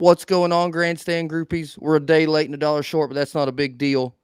What's 0.00 0.24
going 0.24 0.50
on, 0.50 0.70
grandstand 0.70 1.28
groupies? 1.28 1.76
We're 1.76 1.96
a 1.96 2.00
day 2.00 2.24
late 2.24 2.46
and 2.46 2.54
a 2.54 2.58
dollar 2.58 2.82
short, 2.82 3.10
but 3.10 3.16
that's 3.16 3.34
not 3.34 3.48
a 3.48 3.52
big 3.52 3.76
deal. 3.76 4.16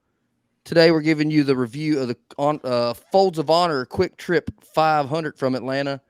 Today 0.64 0.90
we're 0.90 1.02
giving 1.02 1.30
you 1.30 1.44
the 1.44 1.54
review 1.54 2.00
of 2.00 2.08
the 2.08 2.16
on 2.38 2.60
uh, 2.64 2.94
Folds 2.94 3.38
of 3.38 3.50
Honor 3.50 3.84
QuikTrip 3.84 4.48
500 4.74 5.36
from 5.36 5.54
Atlanta. 5.54 6.00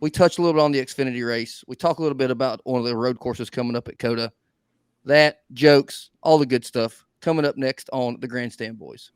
We 0.00 0.08
touch 0.08 0.38
a 0.38 0.40
little 0.40 0.54
bit 0.54 0.62
on 0.62 0.72
the 0.72 0.80
Xfinity 0.80 1.28
race. 1.28 1.62
We 1.68 1.76
talk 1.76 1.98
a 1.98 2.02
little 2.02 2.16
bit 2.16 2.30
about 2.30 2.62
one 2.64 2.80
of 2.80 2.86
the 2.86 2.96
road 2.96 3.18
courses 3.18 3.50
coming 3.50 3.76
up 3.76 3.88
at 3.88 3.98
COTA. 3.98 4.32
That 5.04 5.42
jokes, 5.52 6.08
all 6.22 6.38
the 6.38 6.46
good 6.46 6.64
stuff 6.64 7.04
coming 7.20 7.44
up 7.44 7.58
next 7.58 7.90
on 7.92 8.16
the 8.20 8.28
GrandStand 8.28 8.78
Boyz. 8.78 9.10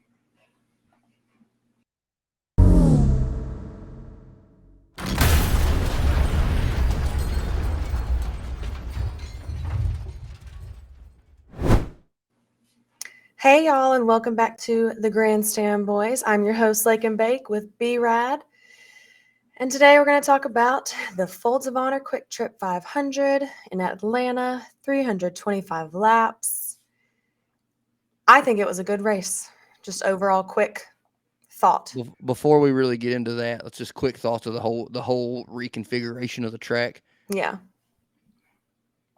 Hey, 13.45 13.66
y'all, 13.66 13.93
and 13.93 14.07
welcome 14.07 14.34
back 14.34 14.57
to 14.61 14.95
the 14.98 15.11
GrandStand 15.11 15.85
Boyz. 15.85 16.23
I'm 16.25 16.47
your 16.47 16.55
host, 16.55 16.87
Lake 16.87 17.05
and 17.05 17.19
Bake 17.19 17.51
with 17.51 17.77
B 17.77 17.98
Rad. 17.98 18.41
And 19.59 19.71
today 19.71 19.98
we're 19.98 20.07
going 20.07 20.19
to 20.19 20.25
talk 20.25 20.47
about 20.47 20.95
the 21.19 21.27
Folds 21.27 21.66
of 21.66 21.77
Honor 21.77 22.01
QuikTrip 22.01 22.59
500 22.59 23.43
in 23.71 23.80
Atlanta, 23.83 24.66
325 24.83 25.93
laps. 25.93 26.79
I 28.27 28.41
think 28.41 28.61
it 28.61 28.66
was 28.66 28.79
a 28.79 28.83
good 28.83 29.02
race. 29.02 29.51
Just 29.83 30.05
overall 30.05 30.43
quick 30.43 30.80
thought. 31.51 31.95
Before 32.24 32.61
we 32.61 32.71
really 32.71 32.97
get 32.97 33.13
into 33.13 33.35
that, 33.35 33.63
let's 33.63 33.77
just 33.77 33.93
quick 33.93 34.16
thoughts 34.16 34.47
of 34.47 34.55
the 34.55 34.61
whole 34.61 34.88
the 34.91 35.02
whole 35.02 35.45
reconfiguration 35.49 36.47
of 36.47 36.52
the 36.52 36.57
track. 36.57 37.02
Yeah. 37.29 37.59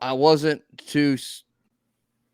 I 0.00 0.14
wasn't 0.14 0.62
too 0.78 1.16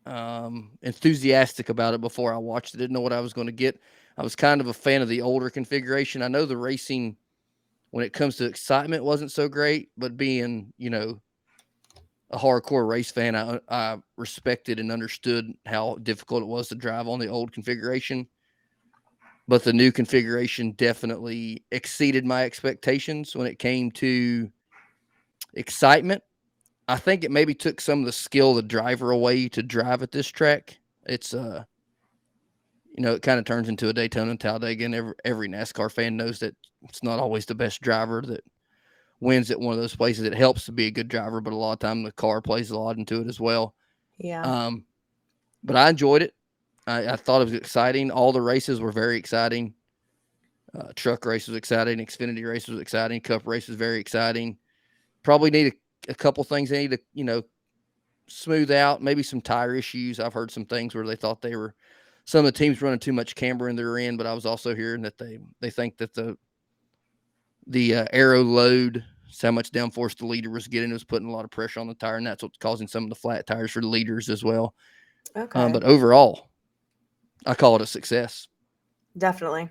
um, 0.05 0.71
enthusiastic 0.81 1.69
about 1.69 1.93
it 1.93 2.01
before 2.01 2.33
I 2.33 2.37
watched 2.37 2.73
it. 2.73 2.77
Didn't 2.77 2.93
know 2.93 3.01
what 3.01 3.13
I 3.13 3.19
was 3.19 3.33
going 3.33 3.47
to 3.47 3.53
get. 3.53 3.79
I 4.17 4.23
was 4.23 4.35
kind 4.35 4.61
of 4.61 4.67
a 4.67 4.73
fan 4.73 5.01
of 5.01 5.09
the 5.09 5.21
older 5.21 5.49
configuration. 5.49 6.21
I 6.21 6.27
know 6.27 6.45
the 6.45 6.57
racing, 6.57 7.17
when 7.91 8.05
it 8.05 8.13
comes 8.13 8.35
to 8.37 8.45
excitement, 8.45 9.03
wasn't 9.03 9.31
so 9.31 9.47
great, 9.47 9.89
but 9.97 10.17
being 10.17 10.73
you 10.77 10.89
know 10.89 11.21
a 12.31 12.37
hardcore 12.37 12.87
race 12.87 13.11
fan, 13.11 13.35
I, 13.35 13.59
I 13.69 13.97
respected 14.17 14.79
and 14.79 14.91
understood 14.91 15.53
how 15.65 15.95
difficult 16.03 16.41
it 16.41 16.47
was 16.47 16.67
to 16.69 16.75
drive 16.75 17.07
on 17.07 17.19
the 17.19 17.27
old 17.27 17.53
configuration. 17.53 18.27
But 19.47 19.63
the 19.63 19.73
new 19.73 19.91
configuration 19.91 20.71
definitely 20.71 21.63
exceeded 21.71 22.25
my 22.25 22.43
expectations 22.45 23.35
when 23.35 23.45
it 23.45 23.59
came 23.59 23.91
to 23.91 24.49
excitement 25.53 26.23
I 26.87 26.97
think 26.97 27.23
it 27.23 27.31
maybe 27.31 27.53
took 27.53 27.79
some 27.79 27.99
of 27.99 28.05
the 28.05 28.11
skill 28.11 28.51
of 28.51 28.55
the 28.57 28.61
driver 28.63 29.11
away 29.11 29.47
to 29.49 29.63
drive 29.63 30.03
at 30.03 30.11
this 30.11 30.27
track. 30.27 30.79
It's 31.05 31.33
uh 31.33 31.63
you 32.95 33.03
know, 33.03 33.13
it 33.13 33.23
kind 33.23 33.39
of 33.39 33.45
turns 33.45 33.69
into 33.69 33.89
a 33.89 33.93
Daytona 33.93 34.31
and 34.31 34.39
Talladega, 34.39 34.85
and 34.85 34.93
every, 34.93 35.13
every 35.25 35.49
NASCAR 35.49 35.91
fan 35.91 36.15
knows 36.15 36.39
that 36.39 36.55
it's 36.83 37.01
not 37.01 37.19
always 37.19 37.45
the 37.45 37.55
best 37.55 37.81
driver 37.81 38.21
that 38.21 38.43
wins 39.19 39.49
at 39.49 39.59
one 39.59 39.73
of 39.73 39.79
those 39.79 39.95
places. 39.95 40.25
It 40.25 40.35
helps 40.35 40.65
to 40.65 40.71
be 40.71 40.85
a 40.85 40.91
good 40.91 41.07
driver, 41.07 41.41
but 41.41 41.53
a 41.53 41.55
lot 41.55 41.73
of 41.73 41.79
time 41.79 42.03
the 42.03 42.11
car 42.11 42.39
plays 42.41 42.69
a 42.69 42.77
lot 42.77 42.97
into 42.97 43.21
it 43.21 43.27
as 43.27 43.39
well. 43.39 43.73
Yeah. 44.19 44.41
Um, 44.41 44.85
but 45.63 45.75
I 45.75 45.89
enjoyed 45.89 46.21
it. 46.21 46.35
I, 46.85 47.07
I 47.07 47.15
thought 47.15 47.41
it 47.41 47.45
was 47.45 47.53
exciting. 47.53 48.11
All 48.11 48.31
the 48.31 48.41
races 48.41 48.79
were 48.79 48.91
very 48.91 49.17
exciting. 49.17 49.73
Uh, 50.77 50.89
truck 50.95 51.25
race 51.25 51.47
was 51.47 51.55
exciting. 51.55 51.97
Xfinity 51.99 52.47
race 52.47 52.67
was 52.67 52.79
exciting. 52.79 53.21
Cup 53.21 53.47
race 53.47 53.67
was 53.67 53.77
very 53.77 53.99
exciting. 53.99 54.57
Probably 55.23 55.49
need 55.49 55.73
a 55.73 55.75
a 56.07 56.15
couple 56.15 56.43
things 56.43 56.69
they 56.69 56.83
need 56.83 56.91
to, 56.91 56.99
you 57.13 57.23
know, 57.23 57.43
smooth 58.27 58.71
out. 58.71 59.01
Maybe 59.01 59.23
some 59.23 59.41
tire 59.41 59.75
issues. 59.75 60.19
I've 60.19 60.33
heard 60.33 60.51
some 60.51 60.65
things 60.65 60.95
where 60.95 61.05
they 61.05 61.15
thought 61.15 61.41
they 61.41 61.55
were 61.55 61.75
some 62.25 62.39
of 62.39 62.45
the 62.45 62.57
teams 62.57 62.81
running 62.81 62.99
too 62.99 63.13
much 63.13 63.35
camber 63.35 63.69
in 63.69 63.75
their 63.75 63.97
end, 63.97 64.17
but 64.17 64.27
I 64.27 64.33
was 64.33 64.45
also 64.45 64.75
hearing 64.75 65.01
that 65.01 65.17
they 65.17 65.39
they 65.59 65.69
think 65.69 65.97
that 65.97 66.13
the 66.13 66.37
the 67.67 67.95
uh, 67.95 68.05
aero 68.11 68.41
load, 68.41 69.03
how 69.41 69.51
much 69.51 69.71
downforce 69.71 70.17
the 70.17 70.25
leader 70.25 70.49
was 70.49 70.67
getting, 70.67 70.91
was 70.91 71.03
putting 71.03 71.27
a 71.27 71.31
lot 71.31 71.45
of 71.45 71.51
pressure 71.51 71.79
on 71.79 71.87
the 71.87 71.95
tire, 71.95 72.17
and 72.17 72.27
that's 72.27 72.43
what's 72.43 72.57
causing 72.57 72.87
some 72.87 73.03
of 73.03 73.09
the 73.09 73.15
flat 73.15 73.47
tires 73.47 73.71
for 73.71 73.81
the 73.81 73.87
leaders 73.87 74.29
as 74.29 74.43
well. 74.43 74.73
Okay. 75.35 75.59
Um, 75.59 75.71
but 75.71 75.83
overall, 75.83 76.49
I 77.45 77.55
call 77.55 77.75
it 77.75 77.81
a 77.81 77.85
success. 77.85 78.47
Definitely. 79.17 79.69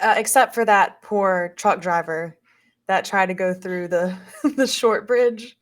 Uh, 0.00 0.14
except 0.16 0.54
for 0.54 0.64
that 0.64 1.02
poor 1.02 1.52
truck 1.56 1.80
driver 1.80 2.36
that 2.86 3.04
try 3.04 3.26
to 3.26 3.34
go 3.34 3.54
through 3.54 3.88
the 3.88 4.16
the 4.56 4.66
short 4.66 5.06
bridge 5.06 5.56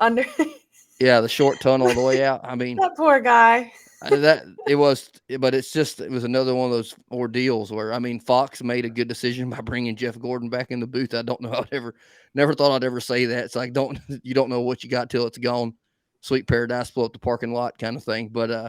under. 0.00 0.24
yeah, 1.00 1.20
the 1.20 1.28
short 1.28 1.60
tunnel 1.60 1.88
all 1.88 1.94
the 1.94 2.00
way 2.00 2.24
out. 2.24 2.40
I 2.44 2.54
mean, 2.54 2.76
that 2.76 2.96
poor 2.96 3.20
guy. 3.20 3.72
that 4.08 4.44
it 4.66 4.76
was, 4.76 5.10
but 5.38 5.54
it's 5.54 5.72
just 5.72 6.00
it 6.00 6.10
was 6.10 6.24
another 6.24 6.54
one 6.54 6.70
of 6.70 6.76
those 6.76 6.94
ordeals 7.10 7.70
where 7.70 7.92
I 7.92 7.98
mean, 7.98 8.20
Fox 8.20 8.62
made 8.62 8.84
a 8.84 8.90
good 8.90 9.08
decision 9.08 9.50
by 9.50 9.60
bringing 9.60 9.96
Jeff 9.96 10.18
Gordon 10.18 10.48
back 10.48 10.70
in 10.70 10.80
the 10.80 10.86
booth. 10.86 11.14
I 11.14 11.22
don't 11.22 11.40
know 11.40 11.52
I'd 11.58 11.72
ever, 11.72 11.94
never 12.34 12.54
thought 12.54 12.74
I'd 12.74 12.84
ever 12.84 13.00
say 13.00 13.26
that. 13.26 13.44
It's 13.44 13.56
like 13.56 13.72
don't 13.72 13.98
you 14.22 14.34
don't 14.34 14.50
know 14.50 14.60
what 14.60 14.82
you 14.82 14.90
got 14.90 15.10
till 15.10 15.26
it's 15.26 15.38
gone. 15.38 15.74
Sweet 16.22 16.46
paradise, 16.46 16.90
blow 16.90 17.06
up 17.06 17.14
the 17.14 17.18
parking 17.18 17.52
lot 17.52 17.78
kind 17.78 17.96
of 17.96 18.04
thing. 18.04 18.28
But 18.28 18.50
uh, 18.50 18.68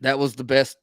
that 0.00 0.18
was 0.18 0.34
the 0.34 0.44
best 0.44 0.76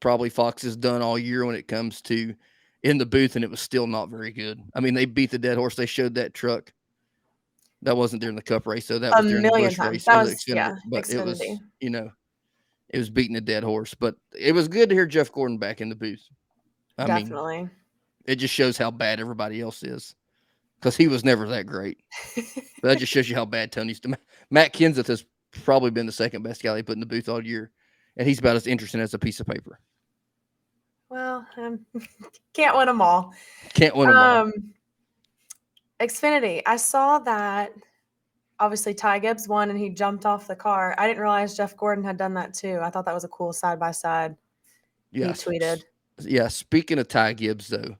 probably 0.00 0.30
Fox 0.30 0.62
has 0.62 0.76
done 0.76 1.02
all 1.02 1.18
year 1.18 1.44
when 1.44 1.54
it 1.54 1.68
comes 1.68 2.00
to 2.02 2.34
in 2.82 2.98
the 2.98 3.06
booth, 3.06 3.36
and 3.36 3.44
it 3.44 3.50
was 3.50 3.60
still 3.60 3.86
not 3.86 4.08
very 4.08 4.32
good. 4.32 4.60
I 4.74 4.80
mean, 4.80 4.94
they 4.94 5.04
beat 5.04 5.30
the 5.30 5.38
dead 5.38 5.58
horse. 5.58 5.74
They 5.74 5.86
showed 5.86 6.14
that 6.14 6.34
truck. 6.34 6.72
That 7.82 7.96
wasn't 7.96 8.20
during 8.20 8.36
the 8.36 8.42
Cup 8.42 8.66
race, 8.66 8.86
so 8.86 8.98
that 8.98 9.12
was 9.12 9.30
during 9.30 9.42
million 9.42 9.64
the 9.64 9.68
Busch 9.68 9.76
times. 9.76 9.90
race. 9.90 10.04
That 10.04 10.22
was, 10.22 10.44
yeah, 10.48 10.76
but 10.86 11.04
Xfinity. 11.04 11.14
it 11.14 11.24
was, 11.24 11.42
you 11.80 11.90
know, 11.90 12.10
it 12.90 12.98
was 12.98 13.08
beating 13.08 13.36
a 13.36 13.40
dead 13.40 13.64
horse. 13.64 13.94
But 13.94 14.16
it 14.38 14.52
was 14.52 14.68
good 14.68 14.90
to 14.90 14.94
hear 14.94 15.06
Jeff 15.06 15.32
Gordon 15.32 15.56
back 15.56 15.80
in 15.80 15.88
the 15.88 15.94
booth. 15.94 16.22
I 16.98 17.06
Definitely. 17.06 17.58
Mean, 17.58 17.70
it 18.26 18.36
just 18.36 18.52
shows 18.52 18.76
how 18.76 18.90
bad 18.90 19.18
everybody 19.18 19.60
else 19.62 19.82
is 19.82 20.14
because 20.78 20.96
he 20.96 21.08
was 21.08 21.24
never 21.24 21.48
that 21.48 21.66
great. 21.66 21.98
that 22.82 22.98
just 22.98 23.12
shows 23.12 23.28
you 23.28 23.34
how 23.34 23.46
bad 23.46 23.72
Tony's. 23.72 24.00
To 24.00 24.16
Matt 24.50 24.74
Kenseth 24.74 25.06
has 25.06 25.24
probably 25.52 25.90
been 25.90 26.06
the 26.06 26.12
second 26.12 26.42
best 26.42 26.62
guy 26.62 26.74
they 26.74 26.82
put 26.82 26.94
in 26.94 27.00
the 27.00 27.06
booth 27.06 27.28
all 27.28 27.44
year, 27.44 27.70
and 28.16 28.28
he's 28.28 28.38
about 28.38 28.56
as 28.56 28.66
interesting 28.66 29.00
as 29.00 29.14
a 29.14 29.18
piece 29.18 29.40
of 29.40 29.46
paper. 29.46 29.80
Well, 31.10 31.44
um, 31.56 31.84
can't 32.54 32.76
win 32.76 32.86
them 32.86 33.02
all. 33.02 33.34
Can't 33.74 33.94
win 33.94 34.08
them 34.08 34.16
um, 34.16 34.52
all. 36.00 36.06
Xfinity. 36.06 36.62
I 36.64 36.76
saw 36.76 37.18
that 37.18 37.72
obviously 38.60 38.94
Ty 38.94 39.18
Gibbs 39.18 39.48
won 39.48 39.70
and 39.70 39.78
he 39.78 39.88
jumped 39.88 40.24
off 40.24 40.46
the 40.46 40.54
car. 40.54 40.94
I 40.96 41.06
didn't 41.06 41.20
realize 41.20 41.56
Jeff 41.56 41.76
Gordon 41.76 42.04
had 42.04 42.16
done 42.16 42.34
that 42.34 42.54
too. 42.54 42.78
I 42.80 42.90
thought 42.90 43.06
that 43.06 43.14
was 43.14 43.24
a 43.24 43.28
cool 43.28 43.52
side 43.52 43.80
by 43.80 43.90
side. 43.90 44.36
He 45.10 45.20
tweeted. 45.20 45.82
Yeah. 46.20 46.48
Speaking 46.48 46.98
of 46.98 47.08
Ty 47.08 47.32
Gibbs, 47.32 47.68
though, 47.68 47.96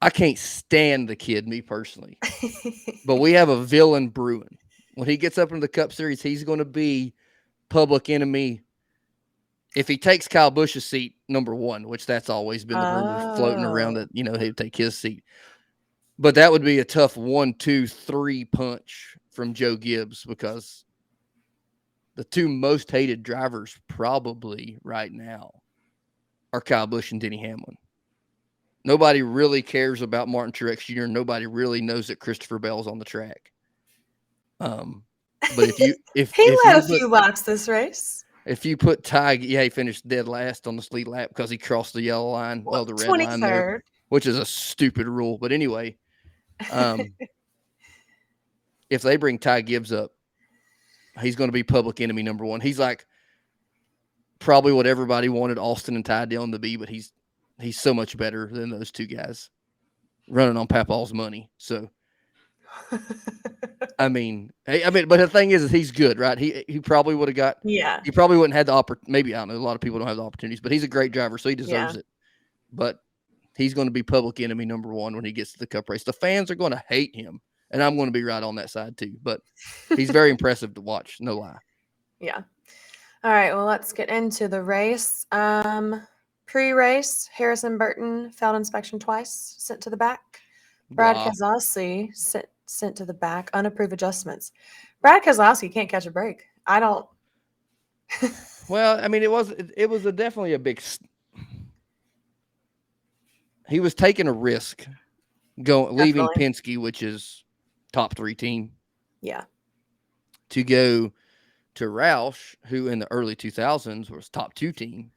I 0.00 0.10
can't 0.10 0.38
stand 0.38 1.08
the 1.08 1.16
kid, 1.16 1.48
me 1.48 1.60
personally. 1.62 2.18
but 3.06 3.16
we 3.16 3.32
have 3.32 3.48
a 3.48 3.62
villain 3.64 4.08
brewing. 4.08 4.58
When 4.94 5.08
he 5.08 5.16
gets 5.16 5.38
up 5.38 5.50
into 5.50 5.60
the 5.60 5.68
Cup 5.68 5.92
Series, 5.92 6.22
he's 6.22 6.44
going 6.44 6.60
to 6.60 6.64
be 6.64 7.14
public 7.68 8.08
enemy 8.08 8.60
if 9.74 9.88
he 9.88 9.96
takes 9.98 10.28
Kyle 10.28 10.50
Busch's 10.50 10.84
seat, 10.84 11.16
number 11.28 11.54
one, 11.54 11.88
which 11.88 12.06
that's 12.06 12.30
always 12.30 12.64
been 12.64 12.78
the 12.78 12.84
rumor 12.84 13.36
floating 13.36 13.64
around 13.64 13.96
oh. 13.96 14.00
that 14.00 14.08
you 14.12 14.24
know 14.24 14.34
he'd 14.38 14.56
take 14.56 14.76
his 14.76 14.96
seat, 14.96 15.24
but 16.18 16.34
that 16.36 16.52
would 16.52 16.64
be 16.64 16.78
a 16.78 16.84
tough 16.84 17.16
one, 17.16 17.54
two, 17.54 17.86
three 17.86 18.44
punch 18.44 19.16
from 19.30 19.54
Joe 19.54 19.76
Gibbs 19.76 20.24
because 20.24 20.84
the 22.14 22.24
two 22.24 22.48
most 22.48 22.90
hated 22.90 23.22
drivers 23.22 23.76
probably 23.88 24.78
right 24.84 25.12
now 25.12 25.50
are 26.52 26.60
Kyle 26.60 26.86
Busch 26.86 27.10
and 27.10 27.20
Denny 27.20 27.38
Hamlin. 27.38 27.76
Nobody 28.84 29.22
really 29.22 29.62
cares 29.62 30.02
about 30.02 30.28
Martin 30.28 30.52
Truex 30.52 30.84
Jr. 30.84 31.06
Nobody 31.06 31.46
really 31.46 31.80
knows 31.80 32.08
that 32.08 32.20
Christopher 32.20 32.58
Bell's 32.58 32.86
on 32.86 32.98
the 32.98 33.04
track. 33.04 33.50
Um, 34.60 35.02
but 35.56 35.70
if 35.70 35.80
you 35.80 35.96
if 36.14 36.32
he 36.32 36.42
if 36.42 36.58
led 36.64 36.76
a 36.76 36.82
few 36.82 37.08
laps 37.08 37.42
this 37.42 37.66
race, 37.66 38.23
if 38.46 38.64
you 38.64 38.76
put 38.76 39.04
Ty, 39.04 39.32
yeah, 39.32 39.62
he 39.62 39.70
finished 39.70 40.06
dead 40.06 40.28
last 40.28 40.66
on 40.66 40.76
the 40.76 40.86
lead 40.92 41.08
lap 41.08 41.30
because 41.30 41.50
he 41.50 41.58
crossed 41.58 41.94
the 41.94 42.02
yellow 42.02 42.30
line, 42.30 42.62
well, 42.64 42.84
the 42.84 42.94
red 42.94 43.08
23rd. 43.08 43.26
line 43.26 43.40
there, 43.40 43.84
which 44.08 44.26
is 44.26 44.38
a 44.38 44.44
stupid 44.44 45.06
rule. 45.06 45.38
But 45.38 45.52
anyway, 45.52 45.96
um, 46.70 47.14
if 48.90 49.02
they 49.02 49.16
bring 49.16 49.38
Ty 49.38 49.62
Gibbs 49.62 49.92
up, 49.92 50.12
he's 51.20 51.36
going 51.36 51.48
to 51.48 51.52
be 51.52 51.62
public 51.62 52.00
enemy 52.00 52.22
number 52.22 52.44
one. 52.44 52.60
He's 52.60 52.78
like 52.78 53.06
probably 54.38 54.72
what 54.72 54.86
everybody 54.86 55.28
wanted 55.28 55.58
Austin 55.58 55.96
and 55.96 56.04
Ty 56.04 56.26
Dillon 56.26 56.52
to 56.52 56.58
be, 56.58 56.76
but 56.76 56.88
he's 56.88 57.12
he's 57.58 57.80
so 57.80 57.94
much 57.94 58.16
better 58.16 58.50
than 58.52 58.70
those 58.70 58.90
two 58.90 59.06
guys 59.06 59.48
running 60.28 60.56
on 60.56 60.66
Papaw's 60.66 61.14
money. 61.14 61.50
So 61.56 61.88
I 63.98 64.08
mean, 64.08 64.50
I 64.66 64.90
mean, 64.90 65.06
but 65.08 65.18
the 65.18 65.28
thing 65.28 65.52
is, 65.52 65.62
is 65.62 65.70
he's 65.70 65.90
good, 65.90 66.18
right? 66.18 66.38
He 66.38 66.64
he 66.68 66.80
probably 66.80 67.14
would 67.14 67.28
have 67.28 67.36
got. 67.36 67.58
Yeah. 67.62 68.00
He 68.04 68.10
probably 68.10 68.36
wouldn't 68.36 68.54
have 68.54 68.66
the 68.66 68.72
opportunity. 68.72 69.12
Maybe 69.12 69.34
I 69.34 69.40
don't 69.40 69.48
know. 69.48 69.56
A 69.56 69.58
lot 69.58 69.74
of 69.74 69.80
people 69.80 69.98
don't 69.98 70.08
have 70.08 70.16
the 70.16 70.24
opportunities, 70.24 70.60
but 70.60 70.72
he's 70.72 70.84
a 70.84 70.88
great 70.88 71.12
driver, 71.12 71.38
so 71.38 71.48
he 71.48 71.54
deserves 71.54 71.94
yeah. 71.94 72.00
it. 72.00 72.06
But 72.72 72.98
he's 73.56 73.74
going 73.74 73.86
to 73.86 73.92
be 73.92 74.02
public 74.02 74.40
enemy 74.40 74.64
number 74.64 74.88
one 74.88 75.14
when 75.14 75.24
he 75.24 75.32
gets 75.32 75.52
to 75.52 75.58
the 75.58 75.66
Cup 75.66 75.88
race. 75.88 76.04
The 76.04 76.12
fans 76.12 76.50
are 76.50 76.56
going 76.56 76.72
to 76.72 76.82
hate 76.88 77.14
him 77.14 77.40
and 77.74 77.82
I'm 77.82 77.96
going 77.96 78.08
to 78.08 78.12
be 78.12 78.22
right 78.22 78.42
on 78.42 78.54
that 78.54 78.70
side 78.70 78.96
too. 78.96 79.14
But 79.22 79.40
he's 79.96 80.10
very 80.10 80.30
impressive 80.30 80.74
to 80.74 80.80
watch, 80.80 81.18
no 81.20 81.36
lie. 81.36 81.58
Yeah. 82.20 82.42
All 83.22 83.32
right. 83.32 83.52
Well, 83.52 83.66
let's 83.66 83.92
get 83.92 84.08
into 84.08 84.48
the 84.48 84.62
race. 84.62 85.26
Um, 85.32 86.06
pre-race, 86.46 87.28
Harrison 87.32 87.76
Burton 87.76 88.30
failed 88.30 88.56
inspection 88.56 88.98
twice, 88.98 89.56
sent 89.58 89.80
to 89.82 89.90
the 89.90 89.96
back. 89.96 90.40
Brad 90.90 91.16
Wow. 91.16 91.30
Keselowski 91.30 92.14
sent 92.14 92.46
sent 92.66 92.96
to 92.96 93.04
the 93.04 93.14
back, 93.14 93.50
unapproved 93.52 93.92
adjustments. 93.92 94.52
Brad 95.02 95.22
Keselowski 95.22 95.72
can't 95.72 95.88
catch 95.88 96.06
a 96.06 96.10
break. 96.10 96.42
I 96.66 96.80
don't. 96.80 97.06
Well, 98.66 98.98
I 98.98 99.08
mean, 99.08 99.22
it 99.22 99.30
was 99.30 99.50
it, 99.50 99.70
it 99.76 99.90
was 99.90 100.06
a 100.06 100.12
definitely 100.12 100.54
a 100.54 100.58
big. 100.58 100.80
He 103.68 103.78
was 103.80 103.94
taking 103.94 104.26
a 104.26 104.32
risk, 104.32 104.86
going 105.62 105.94
leaving 105.96 106.26
Penske, 106.36 106.78
which 106.78 107.02
is 107.02 107.44
top 107.92 108.16
three 108.16 108.34
team, 108.34 108.72
Yeah. 109.20 109.44
to 110.50 110.64
go 110.64 111.12
to 111.74 111.84
Roush, 111.84 112.54
who 112.66 112.88
in 112.88 112.98
the 112.98 113.10
early 113.10 113.36
2000s 113.36 114.08
was 114.10 114.28
top 114.30 114.54
two 114.54 114.72
team, 114.72 115.10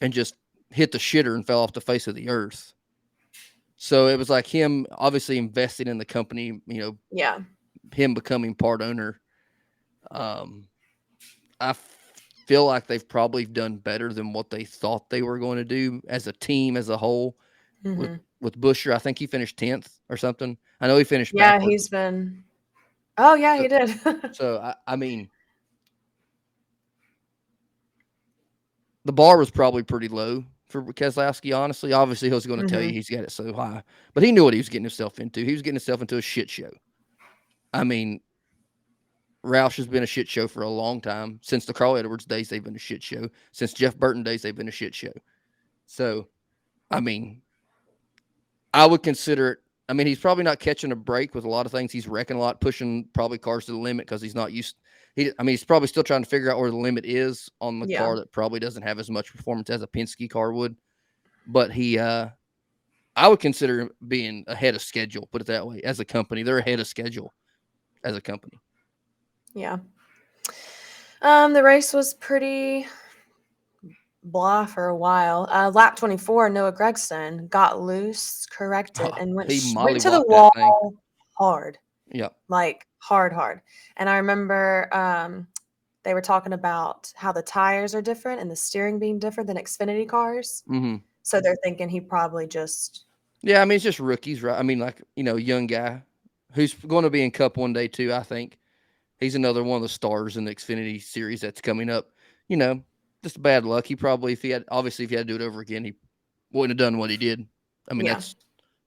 and 0.00 0.12
just 0.12 0.34
hit 0.70 0.92
the 0.92 0.98
shitter 0.98 1.34
and 1.34 1.46
fell 1.46 1.60
off 1.62 1.72
the 1.72 1.80
face 1.80 2.06
of 2.06 2.14
the 2.14 2.28
earth. 2.28 2.74
So 3.84 4.06
it 4.06 4.16
was 4.16 4.30
like 4.30 4.46
him 4.46 4.86
obviously 4.92 5.38
investing 5.38 5.88
in 5.88 5.98
the 5.98 6.04
company, 6.04 6.60
you 6.68 6.80
know, 6.80 6.96
Yeah. 7.10 7.40
him 7.92 8.14
becoming 8.14 8.54
part 8.54 8.80
owner. 8.80 9.20
Um, 10.12 10.68
I 11.58 11.70
f- 11.70 12.22
feel 12.46 12.64
like 12.64 12.86
they've 12.86 13.08
probably 13.08 13.44
done 13.44 13.78
better 13.78 14.12
than 14.12 14.32
what 14.32 14.50
they 14.50 14.62
thought 14.62 15.10
they 15.10 15.22
were 15.22 15.40
going 15.40 15.58
to 15.58 15.64
do 15.64 16.00
as 16.06 16.28
a 16.28 16.32
team 16.32 16.76
as 16.76 16.90
a 16.90 16.96
whole. 16.96 17.36
Mhm. 17.82 18.20
With 18.40 18.60
Buescher, 18.60 18.94
I 18.94 18.98
think 18.98 19.18
he 19.18 19.26
finished 19.26 19.56
tenth 19.56 19.98
or 20.08 20.16
something. 20.16 20.56
I 20.80 20.86
know 20.86 20.96
he 20.96 21.02
finished. 21.02 21.32
Yeah. 21.34 21.50
backwards. 21.54 21.72
He's 21.72 21.88
been. 21.88 22.44
Oh 23.18 23.34
yeah, 23.34 23.60
he 23.60 23.66
did. 23.66 23.90
So 24.36 24.58
I, 24.60 24.76
I 24.86 24.94
mean, 24.94 25.28
the 29.04 29.12
bar 29.12 29.38
was 29.38 29.50
probably 29.50 29.82
pretty 29.82 30.06
low 30.06 30.44
for 30.72 30.82
Keselowski. 30.82 31.56
Honestly, 31.56 31.92
obviously 31.92 32.28
he 32.28 32.34
was 32.34 32.46
going 32.46 32.60
to 32.60 32.66
tell 32.66 32.82
you 32.82 32.90
Mhm. 32.90 32.94
he's 32.94 33.08
got 33.10 33.24
it 33.24 33.30
so 33.30 33.52
high, 33.52 33.82
but 34.14 34.22
he 34.22 34.32
knew 34.32 34.44
what 34.44 34.54
he 34.54 34.58
was 34.58 34.68
getting 34.68 34.84
himself 34.84 35.20
into. 35.20 35.44
He 35.44 35.52
was 35.52 35.62
getting 35.62 35.76
himself 35.76 36.00
into 36.00 36.16
a 36.16 36.22
shit 36.22 36.50
show. 36.50 36.70
I 37.72 37.84
mean, 37.84 38.20
Roush 39.44 39.76
has 39.76 39.86
been 39.86 40.02
a 40.02 40.06
shit 40.06 40.28
show 40.28 40.46
for 40.48 40.62
a 40.62 40.68
long 40.68 41.00
time 41.00 41.40
since 41.42 41.64
the 41.66 41.72
Carl 41.72 41.96
Edwards 41.96 42.24
days. 42.24 42.48
They've 42.48 42.62
been 42.62 42.76
a 42.76 42.80
shit 42.80 43.02
show 43.02 43.28
since 43.50 43.72
Jeff 43.72 43.96
Burton 43.96 44.22
days. 44.22 44.42
They've 44.42 44.54
been 44.54 44.68
a 44.68 44.72
shit 44.72 44.94
show. 44.94 45.12
So, 45.86 46.28
I 46.90 47.00
mean, 47.00 47.42
I 48.72 48.86
would 48.86 49.02
consider 49.02 49.52
it. 49.52 49.58
I 49.88 49.94
mean, 49.94 50.06
he's 50.06 50.20
probably 50.20 50.44
not 50.44 50.60
catching 50.60 50.92
a 50.92 50.96
break 50.96 51.34
with 51.34 51.44
a 51.44 51.48
lot 51.48 51.66
of 51.66 51.72
things. 51.72 51.92
He's 51.92 52.06
wrecking 52.06 52.36
a 52.36 52.40
lot, 52.40 52.60
pushing 52.60 53.04
probably 53.12 53.36
cars 53.38 53.66
to 53.66 53.72
the 53.72 53.78
limit 53.78 54.06
because 54.06 54.22
he's 54.22 54.34
not 54.34 54.52
used. 54.52 54.76
He, 55.14 55.30
I 55.38 55.42
mean, 55.42 55.52
he's 55.52 55.64
probably 55.64 55.88
still 55.88 56.02
trying 56.02 56.22
to 56.22 56.28
figure 56.28 56.50
out 56.50 56.58
where 56.58 56.70
the 56.70 56.76
limit 56.76 57.04
is 57.04 57.50
on 57.60 57.78
the 57.80 57.86
Yeah. 57.86 57.98
car 57.98 58.16
that 58.16 58.32
probably 58.32 58.60
doesn't 58.60 58.82
have 58.82 58.98
as 58.98 59.10
much 59.10 59.30
performance 59.30 59.68
as 59.70 59.82
a 59.82 59.86
Penske 59.86 60.30
car 60.30 60.52
would. 60.52 60.74
But 61.46 61.70
he, 61.72 61.98
uh 61.98 62.28
I 63.14 63.28
would 63.28 63.40
consider 63.40 63.80
him 63.80 63.90
being 64.08 64.42
ahead 64.46 64.74
of 64.74 64.80
schedule. 64.80 65.28
Put 65.30 65.42
it 65.42 65.46
that 65.48 65.66
way. 65.66 65.82
As 65.82 66.00
a 66.00 66.04
company, 66.04 66.42
they're 66.42 66.58
ahead 66.58 66.80
of 66.80 66.86
schedule 66.86 67.34
as 68.04 68.16
a 68.16 68.22
company. 68.22 68.58
yeah. 69.52 69.76
Um, 71.20 71.52
the 71.52 71.62
race 71.62 71.92
was 71.92 72.14
pretty 72.14 72.86
blah 74.24 74.64
for 74.66 74.86
a 74.88 74.96
while. 74.96 75.46
Uh, 75.50 75.70
lap 75.74 75.94
24, 75.96 76.48
Noah 76.48 76.72
Gragson 76.72 77.48
got 77.50 77.80
loose, 77.80 78.46
corrected, 78.46 79.06
Oh, 79.06 79.12
and 79.20 79.34
went, 79.34 79.50
went 79.76 80.00
to 80.00 80.10
the 80.10 80.24
wall 80.26 80.94
hard. 81.38 81.78
Yeah. 82.12 82.28
like 82.48 82.86
hard 82.98 83.32
hard 83.32 83.60
and 83.96 84.08
i 84.08 84.16
remember 84.18 84.88
um 84.92 85.46
they 86.04 86.14
were 86.14 86.20
talking 86.20 86.52
about 86.52 87.12
how 87.16 87.32
the 87.32 87.42
tires 87.42 87.94
are 87.94 88.02
different 88.02 88.40
and 88.40 88.50
the 88.50 88.56
steering 88.56 88.98
being 88.98 89.18
different 89.18 89.46
than 89.46 89.56
xfinity 89.56 90.06
cars 90.06 90.62
hmm 90.66 90.96
so 91.22 91.40
they're 91.40 91.56
thinking 91.62 91.88
he 91.88 92.00
probably 92.00 92.46
just 92.46 93.04
Yeah, 93.42 93.62
I 93.62 93.64
mean 93.64 93.76
it's 93.76 93.84
just 93.84 94.00
rookies, 94.00 94.42
right? 94.42 94.58
I 94.58 94.62
mean, 94.62 94.78
like 94.80 95.02
you 95.16 95.22
know, 95.22 95.36
young 95.36 95.66
guy 95.68 96.02
who's 96.52 96.74
going 96.74 97.04
to 97.04 97.10
be 97.10 97.22
in 97.22 97.30
Cup 97.30 97.56
one 97.56 97.72
day 97.72 97.88
too. 97.88 98.12
I 98.12 98.22
think 98.24 98.58
he's 99.20 99.34
another 99.36 99.62
one 99.62 99.76
of 99.76 99.82
the 99.82 99.88
stars 99.88 100.36
in 100.36 100.44
the 100.44 100.54
Xfinity 100.54 101.00
series 101.00 101.40
that's 101.40 101.60
coming 101.60 101.88
up. 101.90 102.08
You 102.48 102.56
know, 102.56 102.82
just 103.22 103.40
bad 103.40 103.64
luck. 103.64 103.86
He 103.86 103.94
probably, 103.96 104.32
if 104.32 104.42
he 104.42 104.50
had, 104.50 104.64
obviously, 104.70 105.04
if 105.04 105.10
he 105.10 105.16
had 105.16 105.26
to 105.28 105.38
do 105.38 105.42
it 105.42 105.46
over 105.46 105.60
again, 105.60 105.84
he 105.84 105.94
wouldn't 106.52 106.78
have 106.78 106.84
done 106.84 106.98
what 106.98 107.10
he 107.10 107.16
did. 107.16 107.46
I 107.88 107.94
mean, 107.94 108.06
Yeah. 108.06 108.14
that's 108.14 108.36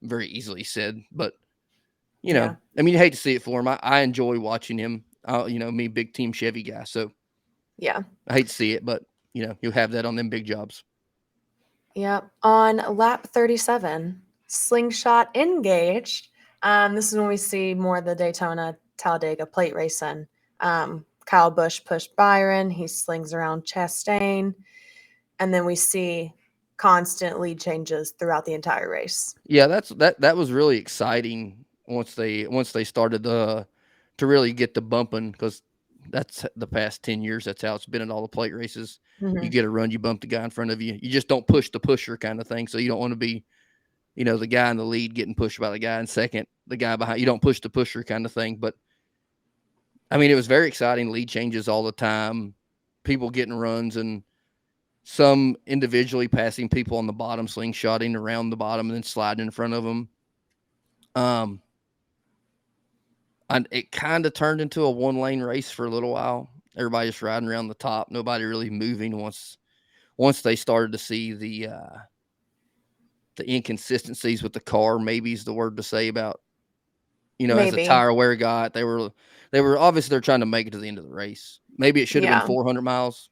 very 0.02 0.28
easily 0.28 0.62
said, 0.62 1.02
but 1.10 1.34
you 2.26 2.34
know, 2.34 2.44
Yeah. 2.44 2.56
I 2.78 2.82
mean, 2.82 2.92
you 2.94 2.98
hate 2.98 3.12
to 3.14 3.18
see 3.18 3.34
it 3.36 3.42
for 3.42 3.60
him. 3.60 3.68
I, 3.68 3.78
I 3.82 4.00
enjoy 4.00 4.38
watching 4.40 4.78
him. 4.78 5.04
Uh, 5.24 5.46
you 5.46 5.58
know, 5.58 5.70
me, 5.72 5.88
big 5.88 6.12
team 6.14 6.32
Chevy 6.32 6.62
guy, 6.62 6.84
so 6.84 7.10
yeah 7.78 8.02
I 8.28 8.34
hate 8.34 8.48
to 8.48 8.54
see 8.54 8.72
it, 8.72 8.84
but 8.84 9.02
you 9.34 9.46
know, 9.46 9.56
you'll 9.62 9.72
have 9.72 9.92
that 9.92 10.06
on 10.06 10.16
them 10.16 10.28
big 10.30 10.46
jobs. 10.46 10.84
yeah 11.94 12.20
on 12.42 12.76
lap 12.96 13.26
37 13.28 14.20
slingshot 14.46 15.34
engaged 15.36 16.28
um 16.62 16.94
this 16.94 17.12
is 17.12 17.18
when 17.18 17.28
we 17.28 17.36
see 17.36 17.74
more 17.74 17.98
of 17.98 18.04
the 18.04 18.14
daytona 18.14 18.76
talladega 18.96 19.44
plate 19.46 19.74
racing 19.74 20.26
um 20.60 21.04
kyle 21.24 21.50
busch 21.50 21.84
pushed 21.84 22.14
byron 22.16 22.70
he 22.70 22.86
slings 22.86 23.34
around 23.34 23.64
chastain 23.64 24.54
and 25.38 25.52
then 25.52 25.64
we 25.66 25.74
see 25.76 26.32
constant 26.76 27.40
lead 27.40 27.58
changes 27.60 28.12
throughout 28.18 28.44
the 28.44 28.54
entire 28.54 28.88
race 28.90 29.34
Yeah, 29.46 29.66
that's 29.66 29.88
that 29.90 30.20
that 30.20 30.36
was 30.36 30.52
really 30.52 30.78
exciting 30.78 31.65
once 31.88 32.14
they 32.14 32.46
once 32.46 32.72
they 32.72 32.84
started 32.84 33.22
the 33.22 33.66
to 34.18 34.26
really 34.26 34.52
get 34.52 34.74
the 34.74 34.80
bumping 34.80 35.30
because 35.30 35.62
that's 36.10 36.46
the 36.56 36.66
past 36.66 37.02
10 37.02 37.20
years 37.22 37.44
that's 37.44 37.62
how 37.62 37.74
it's 37.74 37.86
been 37.86 38.02
in 38.02 38.10
all 38.10 38.22
the 38.22 38.28
plate 38.28 38.54
races. 38.54 39.00
Mhm. 39.20 39.42
you 39.42 39.48
get 39.48 39.64
a 39.64 39.68
run 39.70 39.90
you 39.90 39.98
bump 39.98 40.20
the 40.20 40.26
guy 40.26 40.44
in 40.44 40.50
front 40.50 40.70
of 40.70 40.80
you. 40.80 40.98
You 41.02 41.10
just 41.10 41.26
don't 41.28 41.46
push 41.46 41.70
the 41.70 41.80
pusher 41.80 42.16
kind 42.16 42.40
of 42.40 42.46
thing 42.46 42.68
so 42.68 42.78
you 42.78 42.88
don't 42.88 43.00
want 43.00 43.12
to 43.12 43.16
be 43.16 43.44
you 44.14 44.24
know 44.24 44.36
the 44.36 44.46
guy 44.46 44.70
in 44.70 44.76
the 44.76 44.84
lead 44.84 45.14
getting 45.14 45.34
pushed 45.34 45.58
by 45.60 45.70
the 45.70 45.78
guy 45.78 45.98
in 46.00 46.06
second 46.06 46.46
the 46.66 46.76
guy 46.76 46.96
behind 46.96 47.20
you 47.20 47.26
don't 47.26 47.42
push 47.42 47.60
the 47.60 47.68
pusher 47.68 48.02
kind 48.02 48.24
of 48.24 48.32
thing 48.32 48.56
but 48.56 48.74
i 50.10 50.16
mean 50.16 50.30
it 50.30 50.34
was 50.34 50.46
very 50.46 50.66
exciting 50.68 51.10
lead 51.10 51.28
changes 51.28 51.68
all 51.68 51.82
the 51.82 51.92
time 51.92 52.54
people 53.04 53.28
getting 53.30 53.54
runs 53.54 53.96
and 53.96 54.22
some 55.04 55.54
individually 55.66 56.28
passing 56.28 56.68
people 56.68 56.98
on 56.98 57.06
the 57.06 57.12
bottom 57.12 57.46
slingshotting 57.46 58.16
around 58.16 58.50
the 58.50 58.56
bottom 58.56 58.88
and 58.88 58.96
then 58.96 59.02
sliding 59.02 59.44
in 59.44 59.50
front 59.50 59.74
of 59.74 59.84
them 59.84 60.08
um 61.14 61.60
and 63.50 63.68
it 63.70 63.92
kind 63.92 64.26
of 64.26 64.34
turned 64.34 64.60
into 64.60 64.82
a 64.84 64.90
one 64.90 65.18
lane 65.20 65.40
race 65.40 65.70
for 65.70 65.86
a 65.86 65.90
little 65.90 66.12
while. 66.12 66.50
Everybody 66.76 67.08
just 67.08 67.22
riding 67.22 67.48
around 67.48 67.68
the 67.68 67.74
top. 67.74 68.10
Nobody 68.10 68.44
really 68.44 68.70
moving 68.70 69.16
once 69.18 69.58
once 70.16 70.42
they 70.42 70.56
started 70.56 70.92
to 70.92 70.98
see 70.98 71.32
the 71.34 71.68
uh 71.68 71.96
the 73.36 73.50
inconsistencies 73.52 74.42
with 74.42 74.52
the 74.54 74.60
car 74.60 74.98
maybe 74.98 75.32
is 75.32 75.44
the 75.44 75.52
word 75.52 75.76
to 75.76 75.82
say 75.82 76.08
about 76.08 76.40
you 77.38 77.46
know 77.46 77.58
as 77.58 77.70
Maybe. 77.72 77.82
a 77.84 77.86
tire 77.88 78.12
wear 78.14 78.34
got 78.34 78.72
they 78.72 78.82
were 78.82 79.10
they 79.50 79.60
were 79.60 79.78
obviously 79.78 80.08
they're 80.10 80.20
trying 80.22 80.40
to 80.40 80.46
make 80.46 80.66
it 80.66 80.70
to 80.70 80.78
the 80.78 80.88
end 80.88 80.98
of 80.98 81.04
the 81.04 81.10
race. 81.10 81.60
Maybe 81.78 82.00
it 82.02 82.08
should 82.08 82.22
have 82.22 82.30
Yeah. 82.30 82.38
been 82.40 82.46
400 82.46 82.82
miles. 82.82 83.28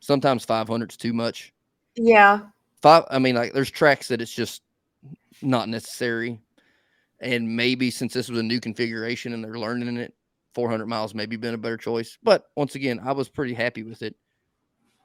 Sometimes 0.00 0.44
500 0.44 0.90
is 0.92 0.96
too 0.96 1.12
much. 1.12 1.52
Yeah. 1.96 2.40
Five 2.80 3.04
i 3.10 3.18
mean 3.18 3.34
like 3.34 3.52
there's 3.52 3.70
tracks 3.70 4.08
that 4.08 4.20
it's 4.22 4.32
just 4.34 4.62
not 5.42 5.68
necessary 5.68 6.40
and 7.20 7.56
maybe 7.56 7.90
since 7.90 8.12
this 8.12 8.28
was 8.28 8.38
a 8.38 8.42
new 8.42 8.60
configuration 8.60 9.32
and 9.32 9.42
they're 9.42 9.58
learning 9.58 9.96
it 9.96 10.14
400 10.54 10.86
miles 10.86 11.14
maybe 11.14 11.36
been 11.36 11.54
a 11.54 11.58
better 11.58 11.76
choice. 11.76 12.18
But 12.22 12.46
once 12.56 12.74
again 12.74 13.00
i 13.04 13.12
was 13.12 13.28
pretty 13.28 13.54
happy 13.54 13.82
with 13.82 14.02
it. 14.02 14.16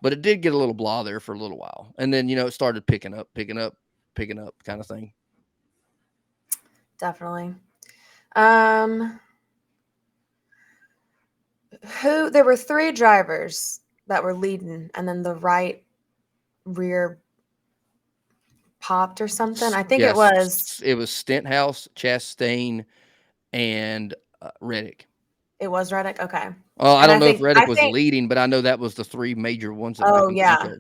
But 0.01 0.13
it 0.13 0.22
did 0.22 0.41
get 0.41 0.53
a 0.53 0.58
little 0.58 0.74
blah 0.74 1.03
there 1.03 1.20
for 1.20 1.34
a 1.34 1.39
little 1.39 1.58
while. 1.58 1.93
And 1.98 2.13
then 2.13 2.27
you 2.29 2.36
know 2.36 2.48
it 2.48 2.51
started 2.51 2.86
picking 2.86 3.13
up 3.13 3.29
picking 3.34 3.58
up 3.58 3.77
picking 4.15 4.39
up 4.39 4.55
kind 4.63 4.79
of 4.79 4.88
thing. 4.88 5.13
Definitely. 7.00 7.55
Um, 8.36 9.20
who 12.01 12.29
there 12.29 12.46
were 12.46 12.55
three 12.55 12.91
drivers 12.91 13.82
that 14.08 14.24
were 14.24 14.34
leading, 14.34 14.89
and 14.96 15.08
then 15.08 15.22
the 15.22 15.36
right 15.36 15.84
rear 16.65 17.20
popped 18.83 19.21
or 19.21 19.27
something. 19.29 19.73
I 19.73 19.81
think 19.81 20.01
Yes, 20.01 20.11
it 20.11 20.15
was 20.17 20.81
it 20.83 20.93
was 20.95 21.09
stenhouse 21.09 21.87
chastain 21.95 22.83
and 23.53 24.13
uh, 24.41 24.51
reddick 24.59 25.07
it 25.59 25.69
was 25.71 25.93
Reddick. 25.93 26.19
Okay. 26.19 26.49
oh 26.81 26.95
i 26.95 27.03
And 27.03 27.09
don't 27.11 27.19
know 27.21 27.27
if 27.27 27.35
think- 27.35 27.43
reddick 27.45 27.63
I 27.63 27.65
was 27.67 27.77
think- 27.79 27.93
leading 27.93 28.27
but 28.27 28.37
i 28.37 28.45
know 28.45 28.59
that 28.59 28.77
was 28.79 28.93
the 28.95 29.03
three 29.05 29.33
major 29.35 29.71
ones 29.73 29.99
that 29.99 30.07
Oh, 30.07 30.27
yeah. 30.29 30.75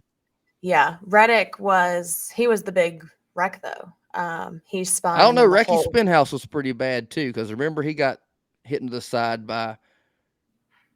Yeah, 0.61 0.95
Reddick 1.03 1.59
was 1.59 2.31
he 2.35 2.47
was 2.47 2.63
the 2.63 2.71
big 2.71 3.05
wreck 3.35 3.61
though. 3.61 3.91
Um, 4.13 4.61
he 4.65 4.83
spun. 4.85 5.19
I 5.19 5.23
don't 5.23 5.35
know. 5.35 5.43
in 5.43 5.49
the 5.49 5.53
Recky's 5.53 5.83
spin 5.83 6.07
house 6.07 6.31
was 6.31 6.45
pretty 6.45 6.71
bad 6.71 7.09
too, 7.09 7.27
because 7.27 7.51
remember 7.51 7.81
he 7.81 7.93
got 7.93 8.19
hit 8.63 8.79
in 8.81 8.87
the 8.89 9.01
side 9.01 9.45
by 9.45 9.75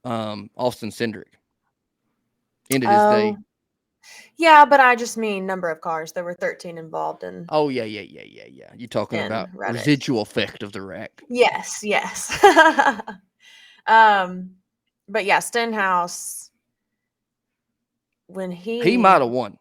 um 0.05 0.49
Austin 0.55 0.89
Cindric. 0.89 1.33
Ended 2.71 2.89
his 2.89 2.97
day. 2.97 3.35
Yeah, 4.37 4.65
but 4.65 4.79
I 4.79 4.95
just 4.95 5.17
mean 5.17 5.45
number 5.45 5.69
of 5.69 5.81
cars. 5.81 6.11
There 6.11 6.23
were 6.23 6.33
13 6.35 6.77
involved 6.77 7.23
in. 7.23 7.45
Oh 7.49 7.69
yeah, 7.69 7.83
yeah, 7.83 8.01
yeah, 8.01 8.23
yeah, 8.25 8.45
yeah. 8.49 8.71
You're 8.75 8.87
talking 8.87 9.19
In 9.19 9.25
about 9.25 9.49
Reddick. 9.53 9.77
residual 9.79 10.21
effect 10.21 10.61
of 10.63 10.71
the 10.73 10.81
wreck. 10.81 11.21
Yes, 11.29 11.79
yes. 11.83 12.37
um, 13.87 14.51
but 15.09 15.25
yeah, 15.25 15.39
Stenhouse. 15.39 16.51
When 18.27 18.51
he 18.51 18.81
He 18.81 18.97
might 18.97 19.21
have 19.21 19.29
won. 19.29 19.57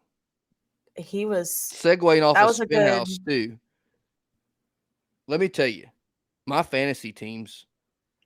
he 0.97 1.25
was 1.25 1.49
Segueing 1.73 2.21
off 2.23 2.35
of 2.37 2.55
Spinhouse 2.55 3.17
good- 3.19 3.49
too. 3.49 3.59
Let 5.29 5.39
me 5.39 5.49
tell 5.49 5.67
you, 5.67 5.85
my 6.45 6.63
fantasy 6.63 7.11
teams 7.11 7.65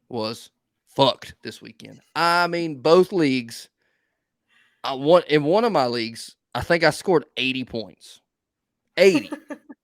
was 0.10 0.50
fucked 0.88 1.34
this 1.44 1.62
weekend. 1.62 2.00
I 2.16 2.48
mean, 2.48 2.82
both 2.82 3.12
leagues. 3.12 3.70
I 4.84 4.94
won 4.94 5.24
in 5.28 5.44
one 5.44 5.64
of 5.64 5.72
my 5.72 5.88
leagues. 5.88 6.36
I 6.54 6.62
think 6.62 6.84
I 6.84 6.90
scored 6.90 7.26
80 7.38 7.66
points. 7.66 8.22
80. 8.98 9.32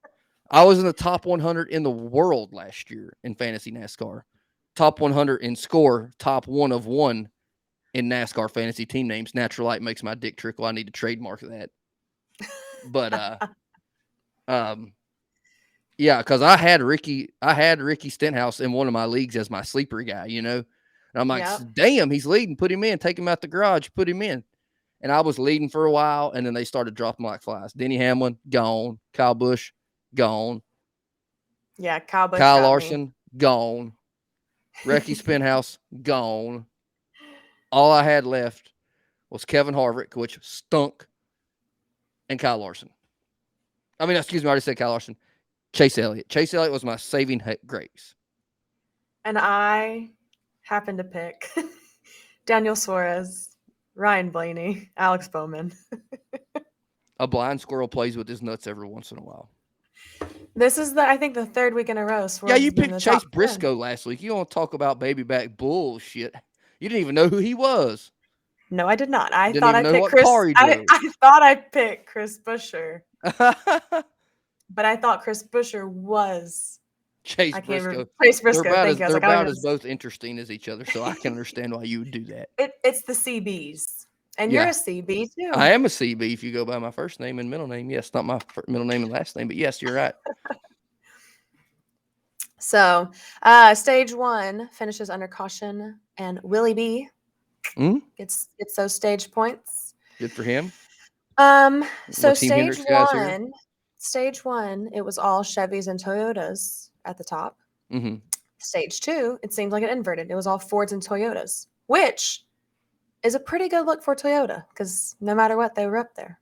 I 0.51 0.63
was 0.63 0.79
in 0.79 0.85
the 0.85 0.93
top 0.93 1.25
100 1.25 1.69
in 1.69 1.83
the 1.83 1.91
world 1.91 2.53
last 2.53 2.89
year 2.89 3.17
in 3.23 3.35
fantasy 3.35 3.71
NASCAR. 3.71 4.21
Top 4.75 4.99
100 4.99 5.41
in 5.41 5.55
score, 5.55 6.11
top 6.19 6.47
one 6.47 6.71
of 6.71 6.85
one 6.85 7.29
in 7.93 8.07
NASCAR 8.09 8.49
fantasy 8.51 8.85
team 8.85 9.07
names. 9.07 9.35
Natural 9.35 9.67
light 9.67 9.81
makes 9.81 10.03
my 10.03 10.15
dick 10.15 10.37
trickle. 10.37 10.65
I 10.65 10.71
need 10.71 10.87
to 10.87 10.93
trademark 10.93 11.41
that. 11.41 11.69
But 12.89 13.13
uh 13.13 13.37
um 14.47 14.93
yeah, 15.97 16.19
because 16.19 16.43
I 16.43 16.57
had 16.57 16.81
Ricky, 16.83 17.29
I 17.41 17.55
had 17.55 17.81
Ricky 17.81 18.09
Stenhouse 18.09 18.59
in 18.59 18.71
one 18.71 18.85
of 18.85 18.93
my 18.93 19.05
leagues 19.05 19.35
as 19.35 19.49
my 19.49 19.63
sleeper 19.63 20.03
guy, 20.03 20.27
you 20.27 20.43
know. 20.43 20.57
And 20.57 21.21
I'm 21.21 21.27
like, 21.27 21.43
Yep. 21.43 21.61
damn, 21.73 22.11
he's 22.11 22.27
leading, 22.27 22.55
put 22.55 22.71
him 22.71 22.83
in, 22.83 22.99
take 22.99 23.17
him 23.17 23.27
out 23.27 23.41
the 23.41 23.47
garage, 23.47 23.89
put 23.95 24.07
him 24.07 24.21
in. 24.21 24.43
And 25.01 25.11
I 25.11 25.21
was 25.21 25.37
leading 25.37 25.69
for 25.69 25.85
a 25.85 25.91
while, 25.91 26.31
and 26.31 26.45
then 26.45 26.53
they 26.53 26.63
started 26.63 26.95
dropping 26.95 27.25
like 27.25 27.43
flies. 27.43 27.71
Denny 27.73 27.97
Hamlin, 27.97 28.37
gone. 28.49 28.99
Kyle 29.13 29.35
Busch, 29.35 29.71
gone. 30.15 30.61
yeah, 31.77 31.99
Kyle 31.99 32.27
Busch 32.27 32.39
Kyle 32.39 32.57
got 32.57 32.61
me. 32.61 32.67
Larson, 32.67 33.13
gone. 33.37 33.93
Recky 34.83 35.15
Spinhouse, 35.15 35.77
gone. 36.01 36.65
All 37.71 37.91
I 37.91 38.03
had 38.03 38.25
left 38.25 38.71
was 39.29 39.45
Kevin 39.45 39.75
Harvick, 39.75 40.15
which 40.15 40.39
stunk, 40.41 41.05
and 42.29 42.39
Kyle 42.39 42.57
Larson. 42.57 42.89
I 43.99 44.05
mean, 44.05 44.17
excuse 44.17 44.43
me, 44.43 44.47
I 44.47 44.51
already 44.51 44.61
said 44.61 44.77
Kyle 44.77 44.91
Larson. 44.91 45.15
Chase 45.73 45.97
Elliott. 45.97 46.29
Chase 46.29 46.53
Elliott 46.53 46.71
was 46.71 46.83
my 46.83 46.95
saving 46.95 47.41
grace. 47.65 48.15
And 49.25 49.37
I 49.37 50.09
happened 50.61 50.97
to 50.99 51.03
pick 51.03 51.49
Daniel 52.45 52.75
Suarez, 52.75 53.56
Ryan 53.97 54.29
Blaney, 54.29 54.91
Alex 54.97 55.27
Bowman. 55.27 55.73
A 57.19 57.27
blind 57.27 57.59
squirrel 57.59 57.87
plays 57.87 58.15
with 58.15 58.27
his 58.27 58.41
nuts 58.41 58.67
every 58.67 58.87
once 58.87 59.11
in 59.11 59.17
a 59.17 59.23
while. 59.23 59.49
This 60.55 60.77
is 60.77 60.93
the 60.93 61.01
I 61.01 61.17
think 61.17 61.33
the 61.33 61.45
third 61.45 61.73
week 61.73 61.89
in 61.89 61.97
a 61.97 62.05
row. 62.05 62.27
yeah, 62.45 62.55
you 62.55 62.65
has 62.65 62.73
been 62.73 62.83
in 62.85 62.89
picked 62.91 63.03
Chase 63.03 63.21
10. 63.21 63.29
Briscoe 63.31 63.73
last 63.73 64.05
week. 64.05 64.21
You 64.21 64.29
don't 64.29 64.49
talk 64.49 64.73
about 64.73 64.99
baby 64.99 65.23
back 65.23 65.57
bullshit. 65.57 66.35
You 66.79 66.89
didn't 66.89 67.01
even 67.01 67.15
know 67.15 67.27
who 67.27 67.37
he 67.37 67.55
was. 67.55 68.11
No, 68.69 68.87
I 68.87 68.95
did 68.95 69.09
not. 69.09 69.33
I 69.33 69.51
Didn't 69.51 69.61
thought 69.61 69.75
I 69.75 69.83
picked 69.83 70.07
Chris. 70.07 70.27
I. 70.57 70.85
I 70.89 71.09
thought 71.21 71.41
I 71.41 71.55
picked 71.55 72.05
Chris 72.07 72.39
Buescher, 72.39 73.01
but 73.23 74.85
I 74.85 74.95
thought 74.95 75.23
Chris 75.23 75.43
Buescher 75.43 75.87
was. 75.87 76.76
Chase 77.27 77.53
Briscoe. 77.59 77.87
remember. 77.89 78.09
Chase 78.23 78.39
Briscoe. 78.39 78.63
they're 78.63 78.71
about, 78.71 78.87
as. 78.87 78.97
They're 78.99 79.09
like, 79.09 79.17
about 79.17 79.43
don't 79.43 79.47
as 79.51 79.59
both 79.59 79.85
interesting 79.85 80.39
as 80.39 80.49
each 80.49 80.69
other, 80.69 80.85
so 80.85 81.03
I 81.03 81.13
can 81.13 81.33
understand 81.33 81.73
why 81.73 81.83
you 81.83 81.99
would 81.99 82.11
do 82.11 82.23
that. 82.25 82.49
It, 82.57 82.71
it's 82.85 83.01
the 83.01 83.11
CBs, 83.13 84.05
and 84.37 84.49
Yeah. 84.49 84.61
you're 84.61 84.69
a 84.69 84.73
CB 84.73 85.29
too. 85.35 85.51
I 85.53 85.71
am 85.71 85.83
a 85.83 85.89
CB 85.89 86.31
if 86.31 86.41
you 86.41 86.53
go 86.53 86.63
by 86.63 86.79
my 86.79 86.89
first 86.89 87.19
name 87.19 87.39
and 87.39 87.49
middle 87.49 87.67
name. 87.67 87.89
Yes, 87.89 88.13
not 88.13 88.23
my 88.23 88.39
middle 88.69 88.87
name 88.87 89.03
and 89.03 89.11
last 89.11 89.35
name, 89.35 89.47
but 89.47 89.57
yes, 89.57 89.81
you're 89.81 89.93
right. 89.93 90.13
So, 92.59 93.11
uh, 93.43 93.75
stage 93.75 94.13
one 94.13 94.67
finishes 94.71 95.09
under 95.11 95.27
caution, 95.27 95.99
and 96.17 96.39
Willie 96.43 96.73
B 96.73 97.07
Mm. 97.75 98.01
gets 98.17 98.47
gets 98.57 98.75
those 98.75 98.95
stage 98.95 99.29
points. 99.29 99.93
Good 100.17 100.31
for 100.31 100.41
him. 100.43 100.71
Um, 101.37 101.85
so 102.09 102.33
stage 102.33 102.49
Hendricks 102.49 102.85
one, 102.89 103.51
stage 103.99 104.43
one, 104.43 104.89
it 104.93 105.01
was 105.01 105.19
all 105.19 105.43
Chevys 105.43 105.87
and 105.87 106.03
Toyotas 106.03 106.89
at 107.07 107.17
the 107.17 107.23
top. 107.23 107.57
hmm 107.89 108.15
Stage 108.59 109.01
two, 109.01 109.37
it 109.43 109.53
seemed 109.53 109.71
like 109.71 109.83
it 109.83 109.91
inverted. 109.91 110.31
It 110.31 110.35
was 110.35 110.47
all 110.47 110.57
Fords 110.57 110.91
and 110.91 111.01
Toyotas, 111.01 111.67
which 111.85 112.43
is 113.21 113.35
a 113.35 113.39
pretty 113.39 113.69
good 113.69 113.85
look 113.85 114.01
for 114.03 114.15
Toyota 114.15 114.63
because 114.69 115.15
no 115.21 115.35
matter 115.35 115.55
what, 115.55 115.75
they 115.75 115.85
were 115.85 115.97
up 115.97 116.15
there. 116.15 116.39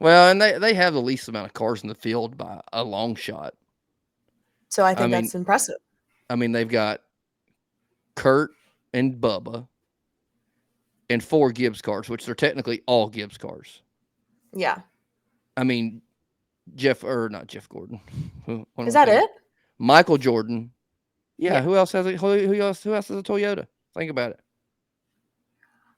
Well, 0.00 0.30
and 0.30 0.40
they, 0.40 0.58
they 0.58 0.72
have 0.74 0.94
the 0.94 1.02
least 1.02 1.28
amount 1.28 1.46
of 1.46 1.52
cars 1.52 1.82
in 1.82 1.88
the 1.88 1.94
field 1.94 2.38
by 2.38 2.60
a 2.72 2.82
long 2.82 3.14
shot. 3.16 3.54
So 4.70 4.82
I 4.82 4.94
think 4.94 5.10
mean, 5.10 5.22
that's 5.22 5.34
impressive. 5.34 5.76
I 6.30 6.36
mean, 6.36 6.52
they've 6.52 6.68
got 6.68 7.00
Kurt 8.14 8.50
and 8.94 9.14
Bubba 9.16 9.68
and 11.10 11.22
four 11.22 11.52
Gibbs 11.52 11.82
cars, 11.82 12.08
which 12.08 12.24
they're 12.24 12.34
technically 12.34 12.82
all 12.86 13.08
Gibbs 13.08 13.36
cars. 13.38 13.82
Yeah. 14.54 14.80
I 15.56 15.64
mean, 15.64 16.00
Jeff 16.74 17.04
or 17.04 17.28
not 17.30 17.46
Jeff 17.46 17.68
Gordon. 17.68 18.00
Who- 18.46 18.66
what 18.74 18.84
am 18.84 18.88
Is 18.88 18.94
that 18.94 19.08
it? 19.08 19.30
Michael 19.78 20.18
Jordan. 20.18 20.70
Yeah, 21.38 21.54
Yeah. 21.54 21.62
Who 21.62 21.76
else 21.76 21.92
has 21.92 22.06
a 22.06 22.12
who, 22.12 22.38
who 22.38 22.54
else? 22.60 22.82
Who 22.82 22.94
else 22.94 23.08
has 23.08 23.18
a 23.18 23.22
Toyota? 23.22 23.66
Think 23.94 24.10
about 24.10 24.30
it. 24.30 24.40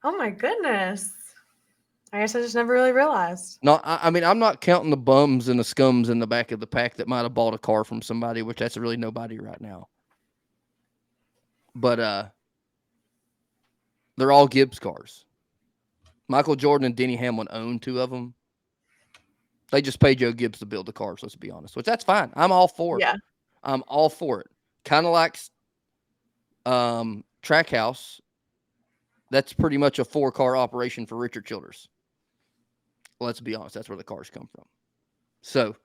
Oh 0.04 0.16
my 0.16 0.30
goodness. 0.30 1.12
I 2.12 2.20
guess 2.20 2.34
I 2.34 2.40
just 2.40 2.54
never 2.54 2.72
really 2.72 2.92
realized. 2.92 3.58
No, 3.62 3.80
I, 3.84 4.00
I 4.04 4.10
mean 4.10 4.24
I'm 4.24 4.38
not 4.38 4.60
counting 4.60 4.90
the 4.90 4.96
bums 4.96 5.48
and 5.48 5.58
the 5.58 5.64
scums 5.64 6.08
in 6.08 6.18
the 6.18 6.26
back 6.26 6.52
of 6.52 6.60
the 6.60 6.66
pack 6.66 6.96
that 6.96 7.08
might 7.08 7.22
have 7.22 7.34
bought 7.34 7.54
a 7.54 7.58
car 7.58 7.84
from 7.84 8.00
somebody, 8.00 8.42
which 8.42 8.58
that's 8.58 8.76
really 8.76 8.96
nobody 8.96 9.38
right 9.38 9.60
now. 9.60 9.88
But 11.74 12.00
uh 12.00 12.28
they're 14.16 14.32
all 14.32 14.48
Gibbs 14.48 14.78
cars. 14.78 15.24
Michael 16.26 16.56
Jordan 16.56 16.86
and 16.86 16.96
Denny 16.96 17.16
Hamlin 17.16 17.48
own 17.50 17.78
two 17.78 18.00
of 18.00 18.10
them. 18.10 18.34
They 19.70 19.82
just 19.82 20.00
paid 20.00 20.18
Joe 20.18 20.32
Gibbs 20.32 20.58
to 20.60 20.66
build 20.66 20.86
the 20.86 20.92
cars, 20.92 21.20
let's 21.22 21.36
be 21.36 21.50
honest, 21.50 21.76
which 21.76 21.86
that's 21.86 22.04
fine. 22.04 22.32
I'm 22.34 22.52
all 22.52 22.68
for 22.68 22.98
it. 22.98 23.02
Yeah. 23.02 23.14
I'm 23.62 23.82
all 23.86 24.08
for 24.08 24.40
it. 24.40 24.48
Kind 24.84 25.06
of 25.06 25.12
like 25.12 25.38
um 26.66 27.24
Trackhouse. 27.42 28.20
That's 29.30 29.52
pretty 29.52 29.76
much 29.76 29.98
a 29.98 30.04
four 30.04 30.32
car 30.32 30.56
operation 30.56 31.06
for 31.06 31.16
Richard 31.16 31.44
Childress. 31.44 31.88
Let's 33.20 33.40
be 33.40 33.54
honest, 33.54 33.74
that's 33.74 33.88
where 33.88 33.98
the 33.98 34.04
cars 34.04 34.30
come 34.30 34.48
from. 34.54 34.64
So, 35.42 35.76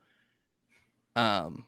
um, 1.16 1.66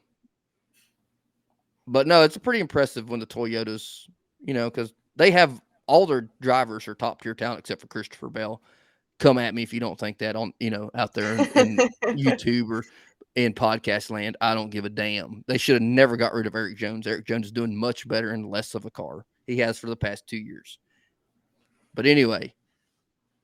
but 1.86 2.06
no, 2.06 2.22
it's 2.22 2.38
pretty 2.38 2.60
impressive 2.60 3.08
when 3.08 3.20
the 3.20 3.26
Toyotas, 3.26 4.08
you 4.40 4.54
know, 4.54 4.70
because 4.70 4.92
they 5.16 5.30
have 5.30 5.60
all 5.86 6.06
their 6.06 6.28
drivers 6.40 6.88
are 6.88 6.94
top 6.94 7.22
tier 7.22 7.34
talent 7.34 7.60
except 7.60 7.80
for 7.80 7.86
Christopher 7.88 8.28
Bell. 8.28 8.62
Come 9.18 9.38
at 9.38 9.54
me 9.54 9.62
if 9.62 9.72
you 9.72 9.80
don't 9.80 9.98
think 9.98 10.18
that 10.18 10.36
on, 10.36 10.52
you 10.60 10.70
know, 10.70 10.90
out 10.94 11.14
there 11.14 11.34
in, 11.34 11.46
in 11.54 11.76
YouTube 12.04 12.70
or 12.70 12.84
in 13.36 13.52
podcast 13.52 14.10
land. 14.10 14.36
I 14.40 14.54
don't 14.54 14.70
give 14.70 14.84
a 14.84 14.90
damn. 14.90 15.44
They 15.46 15.58
should 15.58 15.74
have 15.74 15.82
never 15.82 16.16
got 16.16 16.32
rid 16.32 16.46
of 16.46 16.54
Erik 16.54 16.76
Jones. 16.76 17.06
Erik 17.06 17.26
Jones 17.26 17.46
is 17.46 17.52
doing 17.52 17.76
much 17.76 18.08
better 18.08 18.32
and 18.32 18.50
less 18.50 18.74
of 18.74 18.84
a 18.86 18.90
car. 18.90 19.24
He 19.46 19.58
has 19.58 19.78
for 19.78 19.86
the 19.86 19.96
past 19.96 20.26
two 20.26 20.38
years. 20.38 20.78
But 21.94 22.06
anyway, 22.06 22.52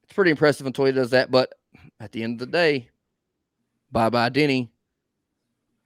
it's 0.03 0.13
pretty 0.13 0.33
impressive 0.33 0.65
when 0.65 0.73
Toyota 0.73 0.95
does 0.95 1.11
that. 1.11 1.31
But 1.31 1.53
at 2.01 2.11
the 2.11 2.23
end 2.23 2.41
of 2.41 2.51
the 2.51 2.53
day, 2.53 2.89
bye 3.93 4.11
bye 4.11 4.31
Denny, 4.31 4.73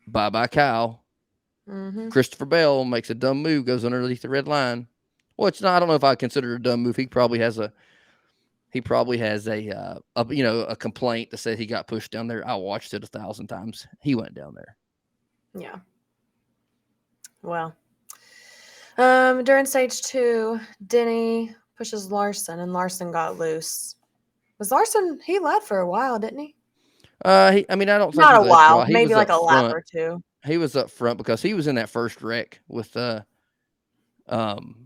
bye 0.06 0.30
bye 0.30 0.46
Kyle. 0.46 1.04
hmm 1.68 2.08
Christopher 2.08 2.46
Bell 2.46 2.84
makes 2.84 3.10
a 3.10 3.14
dumb 3.14 3.42
move, 3.42 3.66
goes 3.66 3.84
underneath 3.84 4.22
the 4.22 4.28
red 4.28 4.48
line. 4.48 4.86
Well, 5.36 5.48
it's 5.48 5.60
not. 5.60 5.76
I 5.76 5.80
don't 5.80 5.88
know 5.88 5.94
if 5.94 6.04
I 6.04 6.14
consider 6.14 6.54
it 6.54 6.56
a 6.56 6.62
dumb 6.62 6.82
move. 6.82 6.96
He 6.96 7.06
probably 7.06 7.40
has 7.40 7.58
a. 7.58 7.72
He 8.70 8.80
probably 8.80 9.16
has 9.18 9.48
a, 9.48 9.70
uh, 9.70 9.98
a 10.16 10.34
you 10.34 10.42
know, 10.42 10.60
a 10.60 10.76
complaint 10.76 11.30
to 11.30 11.36
say 11.36 11.56
he 11.56 11.66
got 11.66 11.86
pushed 11.86 12.10
down 12.12 12.26
there. 12.26 12.46
I 12.46 12.54
watched 12.54 12.92
it 12.94 13.04
a 13.04 13.06
thousand 13.06 13.46
times. 13.46 13.86
He 14.02 14.14
went 14.14 14.34
down 14.34 14.54
there. 14.54 14.76
Yeah. 15.54 15.76
Well, 17.42 17.74
um, 18.98 19.44
during 19.44 19.66
stage 19.66 20.02
two, 20.02 20.60
Denny 20.86 21.54
pushes 21.76 22.10
Larson, 22.10 22.60
and 22.60 22.72
Larson 22.72 23.12
got 23.12 23.38
loose. 23.38 23.94
Was 24.58 24.70
Larson? 24.70 25.20
He 25.24 25.38
led 25.38 25.62
for 25.62 25.80
a 25.80 25.88
while, 25.88 26.18
didn't 26.18 26.40
he? 26.40 26.54
Uh, 27.24 27.52
he, 27.52 27.66
I 27.68 27.76
mean, 27.76 27.88
I 27.88 27.98
don't 27.98 28.10
think 28.10 28.20
Not 28.20 28.40
a 28.40 28.44
for 28.44 28.50
while, 28.50 28.86
maybe 28.88 29.14
like 29.14 29.28
a 29.28 29.36
lap 29.36 29.70
front. 29.70 29.74
or 29.74 29.84
two. 29.90 30.22
He 30.44 30.58
was 30.58 30.76
up 30.76 30.90
front 30.90 31.18
because 31.18 31.42
he 31.42 31.54
was 31.54 31.66
in 31.66 31.74
that 31.76 31.88
first 31.90 32.22
wreck 32.22 32.60
with 32.68 32.96
uh, 32.96 33.22
um, 34.28 34.85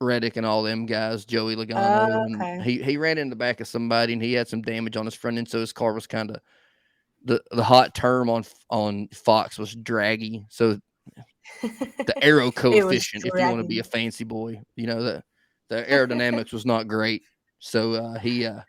Reddick 0.00 0.36
and 0.36 0.46
all 0.46 0.62
them 0.62 0.86
guys, 0.86 1.24
Joey 1.24 1.56
Logano, 1.56 2.08
Oh, 2.10 2.22
and 2.24 2.36
okay. 2.36 2.60
he 2.62 2.82
he 2.82 2.96
ran 2.96 3.18
in 3.18 3.30
the 3.30 3.36
back 3.36 3.60
of 3.60 3.66
somebody 3.68 4.12
and 4.12 4.22
he 4.22 4.32
had 4.32 4.48
some 4.48 4.62
damage 4.62 4.96
on 4.96 5.04
his 5.04 5.14
front 5.14 5.38
end, 5.38 5.48
so 5.48 5.60
his 5.60 5.72
car 5.72 5.92
was 5.92 6.06
kind 6.06 6.30
of 6.30 6.40
the 7.24 7.42
the 7.50 7.64
hot 7.64 7.94
term 7.94 8.30
on 8.30 8.44
on 8.70 9.08
Fox 9.08 9.58
was 9.58 9.74
draggy. 9.74 10.44
So 10.50 10.78
the 11.62 12.14
aero 12.22 12.50
coefficient, 12.50 13.24
if 13.26 13.32
you 13.34 13.40
want 13.40 13.58
to 13.58 13.64
be 13.66 13.80
a 13.80 13.84
fancy 13.84 14.24
boy, 14.24 14.60
you 14.76 14.86
know 14.86 15.02
the 15.02 15.22
the 15.68 15.82
aerodynamics 15.88 16.52
was 16.52 16.64
not 16.64 16.88
great. 16.88 17.22
So 17.58 17.94
uh, 17.94 18.18
he 18.18 18.46
uh, 18.46 18.60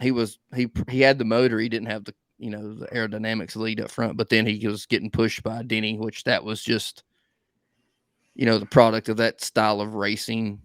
he 0.00 0.10
was 0.10 0.38
he 0.54 0.68
he 0.88 1.00
had 1.00 1.18
the 1.18 1.24
motor. 1.24 1.58
He 1.58 1.68
didn't 1.68 1.88
have 1.88 2.04
the 2.04 2.14
you 2.38 2.50
know 2.50 2.74
the 2.74 2.86
aerodynamics 2.88 3.56
lead 3.56 3.80
up 3.80 3.90
front, 3.90 4.16
but 4.16 4.28
then 4.28 4.46
he 4.46 4.66
was 4.66 4.86
getting 4.86 5.10
pushed 5.10 5.42
by 5.42 5.62
Denny, 5.62 5.98
which 5.98 6.24
that 6.24 6.44
was 6.44 6.62
just 6.62 7.04
you 8.38 8.46
know 8.46 8.58
the 8.58 8.66
product 8.66 9.10
of 9.10 9.18
that 9.18 9.42
style 9.42 9.82
of 9.82 9.94
racing. 9.94 10.62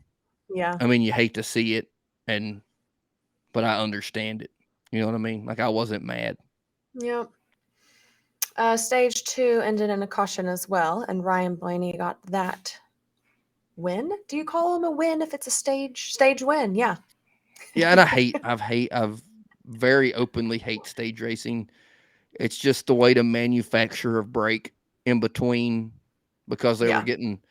Yeah. 0.54 0.78
I 0.80 0.86
mean, 0.86 1.02
you 1.02 1.12
hate 1.12 1.34
to 1.34 1.44
see 1.44 1.76
it, 1.76 1.90
and 2.28 2.62
but 3.52 3.66
I 3.66 3.80
understand 3.80 4.44
it. 4.44 4.52
You 4.92 5.02
know 5.02 5.08
what 5.08 5.16
I 5.16 5.18
mean? 5.18 5.46
Like 5.46 5.60
I 5.60 5.68
wasn't 5.68 6.06
mad. 6.06 6.38
Yep. 6.94 7.30
Uh, 8.56 8.78
stage 8.78 9.24
two 9.24 9.62
ended 9.66 9.90
in 9.90 10.04
a 10.04 10.08
caution 10.08 10.48
as 10.48 10.70
well, 10.70 11.04
and 11.10 11.26
Ryan 11.26 11.56
Blaney 11.56 11.98
got 11.98 12.24
that 12.28 12.78
win. 13.76 14.12
Do 14.28 14.38
you 14.38 14.46
call 14.46 14.76
him 14.76 14.84
a 14.84 14.92
win 14.92 15.24
if 15.24 15.34
it's 15.34 15.48
a 15.48 15.52
stage 15.52 16.14
stage 16.14 16.44
win? 16.44 16.76
Yeah. 16.76 16.98
Yeah, 17.74 17.90
and 17.90 18.00
I 18.00 18.06
hate 18.06 18.36
I've 18.44 18.62
hate 18.62 18.94
I've 18.94 19.20
very 19.66 20.14
openly 20.14 20.60
hate 20.60 20.86
stage 20.86 21.22
racing. 21.22 21.72
It's 22.40 22.58
just 22.58 22.86
the 22.86 22.94
way 22.94 23.16
to 23.16 23.24
manufacture 23.24 24.20
a 24.20 24.24
break 24.24 24.74
in 25.08 25.20
between 25.20 25.92
because 26.48 26.78
they 26.78 26.90
Yeah. 26.90 27.00
were 27.00 27.06
getting 27.06 27.42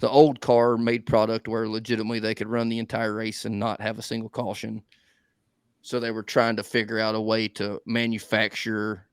the 0.00 0.08
old 0.08 0.40
car 0.40 0.76
made 0.76 1.06
product 1.06 1.48
where 1.48 1.68
legitimately 1.68 2.20
they 2.20 2.34
could 2.34 2.48
run 2.48 2.68
the 2.68 2.78
entire 2.78 3.14
race 3.14 3.44
and 3.44 3.58
not 3.58 3.80
have 3.80 3.98
a 3.98 4.02
single 4.02 4.30
caution. 4.30 4.82
So 5.82 6.00
they 6.00 6.10
were 6.10 6.22
trying 6.22 6.56
to 6.56 6.62
figure 6.62 6.98
out 6.98 7.14
a 7.14 7.20
way 7.20 7.48
to 7.48 7.80
manufacture 7.86 9.06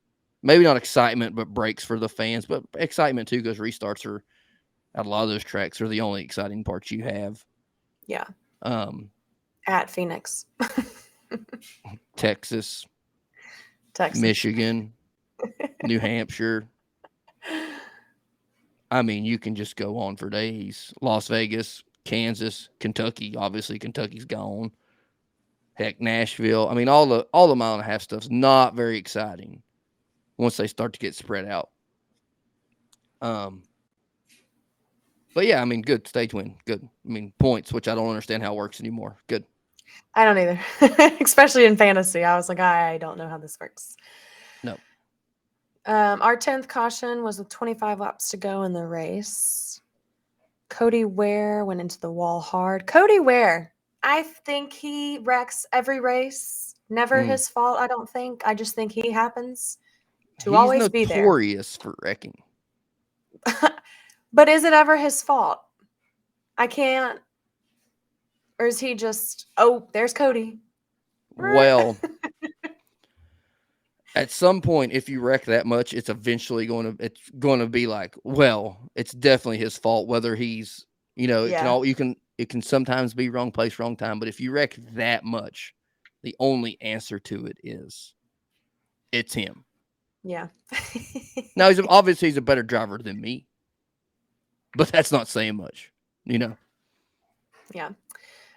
maybe 0.44 0.64
not 0.64 0.78
excitement, 0.78 1.36
but 1.36 1.54
breaks 1.54 1.84
for 1.84 2.00
the 2.00 2.10
fans, 2.10 2.46
but 2.46 2.64
excitement 2.76 3.28
too, 3.28 3.42
because 3.42 3.58
restarts 3.58 4.06
are 4.06 4.24
at 4.96 5.06
a 5.06 5.10
lot 5.10 5.24
of 5.24 5.30
those 5.30 5.44
tracks 5.44 5.82
are 5.82 5.88
the 5.88 6.02
only 6.02 6.24
exciting 6.24 6.64
parts 6.64 6.92
you 6.92 7.04
have. 7.04 7.44
Yeah. 8.06 8.26
Um, 8.62 9.10
At 9.68 9.90
Phoenix, 9.90 10.46
Texas, 12.16 12.86
Texas. 13.94 14.22
Michigan, 14.22 14.94
New 15.84 16.00
Hampshire. 16.00 16.68
I 18.90 19.02
mean, 19.02 19.26
you 19.26 19.38
can 19.38 19.56
just 19.56 19.76
go 19.76 19.98
on 19.98 20.16
for 20.16 20.30
days. 20.30 20.94
Las 21.02 21.28
Vegas, 21.28 21.84
Kansas, 22.06 22.70
Kentucky. 22.80 23.36
Obviously, 23.36 23.80
Kentucky's 23.80 24.26
gone. 24.26 24.72
Heck, 25.74 26.00
Nashville. 26.02 26.70
I 26.70 26.74
mean, 26.74 26.88
all 26.88 27.06
the 27.06 27.28
all 27.34 27.48
the 27.48 27.56
mile 27.56 27.74
and 27.74 27.82
a 27.82 27.86
half 27.86 28.02
stuff's 28.02 28.30
not 28.30 28.76
very 28.76 28.98
exciting 28.98 29.62
once 30.38 30.58
they 30.58 30.68
start 30.68 30.94
to 30.94 31.00
get 31.00 31.16
spread 31.16 31.46
out. 31.46 31.70
Um, 33.22 33.64
but 35.36 35.46
yeah, 35.46 35.62
I 35.62 35.66
mean, 35.66 35.82
good 35.82 36.08
stage 36.08 36.34
win. 36.34 36.56
Good. 36.66 36.82
I 36.84 37.10
mean, 37.10 37.34
points, 37.38 37.72
which 37.72 37.88
I 37.88 37.96
don't 37.96 38.10
understand 38.10 38.42
how 38.42 38.54
it 38.54 38.58
works 38.58 38.80
anymore. 38.80 39.18
Good. 39.28 39.44
I 40.16 40.26
don't 40.26 40.38
either, 40.38 40.60
especially 41.22 41.66
in 41.66 41.78
fantasy. 41.78 42.24
I 42.24 42.36
was 42.36 42.50
like, 42.50 42.60
I 42.60 42.98
don't 42.98 43.18
know 43.18 43.30
how 43.30 43.38
this 43.38 43.58
works. 43.60 43.96
No. 44.64 44.78
Um, 45.88 46.22
our 46.22 46.36
10th 46.36 46.68
caution 46.68 47.24
was 47.24 47.40
with 47.40 47.50
25 47.50 48.00
laps 48.02 48.30
to 48.32 48.38
go 48.38 48.64
in 48.64 48.74
the 48.74 48.86
race. 48.86 49.80
Cody 50.70 51.06
Ware 51.06 51.64
went 51.64 51.80
into 51.80 52.00
the 52.00 52.12
wall 52.12 52.42
hard. 52.42 52.86
Cody 52.86 53.22
Ware, 53.22 53.74
I 54.04 54.24
think 54.24 54.74
he 54.74 55.18
wrecks 55.20 55.66
every 55.72 56.02
race. 56.02 56.76
Never 56.90 57.24
Mm. 57.24 57.28
his 57.28 57.48
fault, 57.48 57.80
I 57.80 57.88
don't 57.88 58.10
think. 58.10 58.42
I 58.46 58.54
just 58.54 58.76
think 58.76 58.92
he 58.92 59.12
happens 59.12 59.78
to 60.42 60.50
He's 60.50 60.58
always 60.60 60.90
be 60.90 61.06
there. 61.06 61.20
notorious 61.20 61.78
for 61.78 61.96
wrecking. 62.04 62.44
but 64.34 64.50
is 64.50 64.66
it 64.66 64.74
ever 64.74 64.98
his 64.98 65.22
fault? 65.24 65.62
I 66.58 66.68
can't. 66.68 67.22
Or 68.60 68.68
is 68.68 68.80
he 68.80 68.94
just, 68.96 69.48
oh, 69.58 69.88
there's 69.94 70.14
Cody? 70.14 70.60
Well, 71.36 71.96
at 74.18 74.32
some 74.32 74.62
point, 74.62 74.94
if 74.94 75.08
you 75.10 75.22
wreck 75.22 75.46
that 75.46 75.66
much, 75.66 75.94
it's 75.94 76.10
eventually 76.10 76.66
going 76.66 76.98
to 76.98 77.06
it's 77.06 77.30
going 77.40 77.60
to 77.60 77.68
be 77.68 77.88
like, 77.88 78.16
well, 78.24 78.80
it's 78.96 79.12
definitely 79.12 79.60
his 79.60 79.78
fault. 79.78 80.08
Whether 80.08 80.36
he's, 80.36 80.86
you 81.16 81.28
know, 81.28 81.46
it 81.46 81.52
can 81.52 81.68
all 81.68 81.86
you 81.86 81.96
can 81.96 82.16
it 82.38 82.50
can 82.50 82.62
sometimes 82.62 83.14
be 83.14 83.30
wrong 83.30 83.52
place, 83.52 83.80
wrong 83.80 83.96
time. 83.96 84.20
But 84.20 84.28
if 84.28 84.40
you 84.40 84.52
wreck 84.52 84.78
that 84.94 85.24
much, 85.24 85.74
the 86.24 86.36
only 86.40 86.78
answer 86.82 87.20
to 87.20 87.46
it 87.46 87.58
is, 87.64 88.14
it's 89.12 89.34
him. 89.34 89.66
Yeah. 90.24 90.48
Now 91.56 91.70
he's 91.70 91.80
obviously 91.90 92.28
he's 92.28 92.38
a 92.38 92.42
better 92.42 92.64
driver 92.64 92.98
than 92.98 93.22
me, 93.22 93.46
but 94.76 94.90
that's 94.90 95.12
not 95.12 95.28
saying 95.28 95.56
much, 95.56 95.92
you 96.26 96.40
know. 96.40 96.58
yeah. 97.74 97.90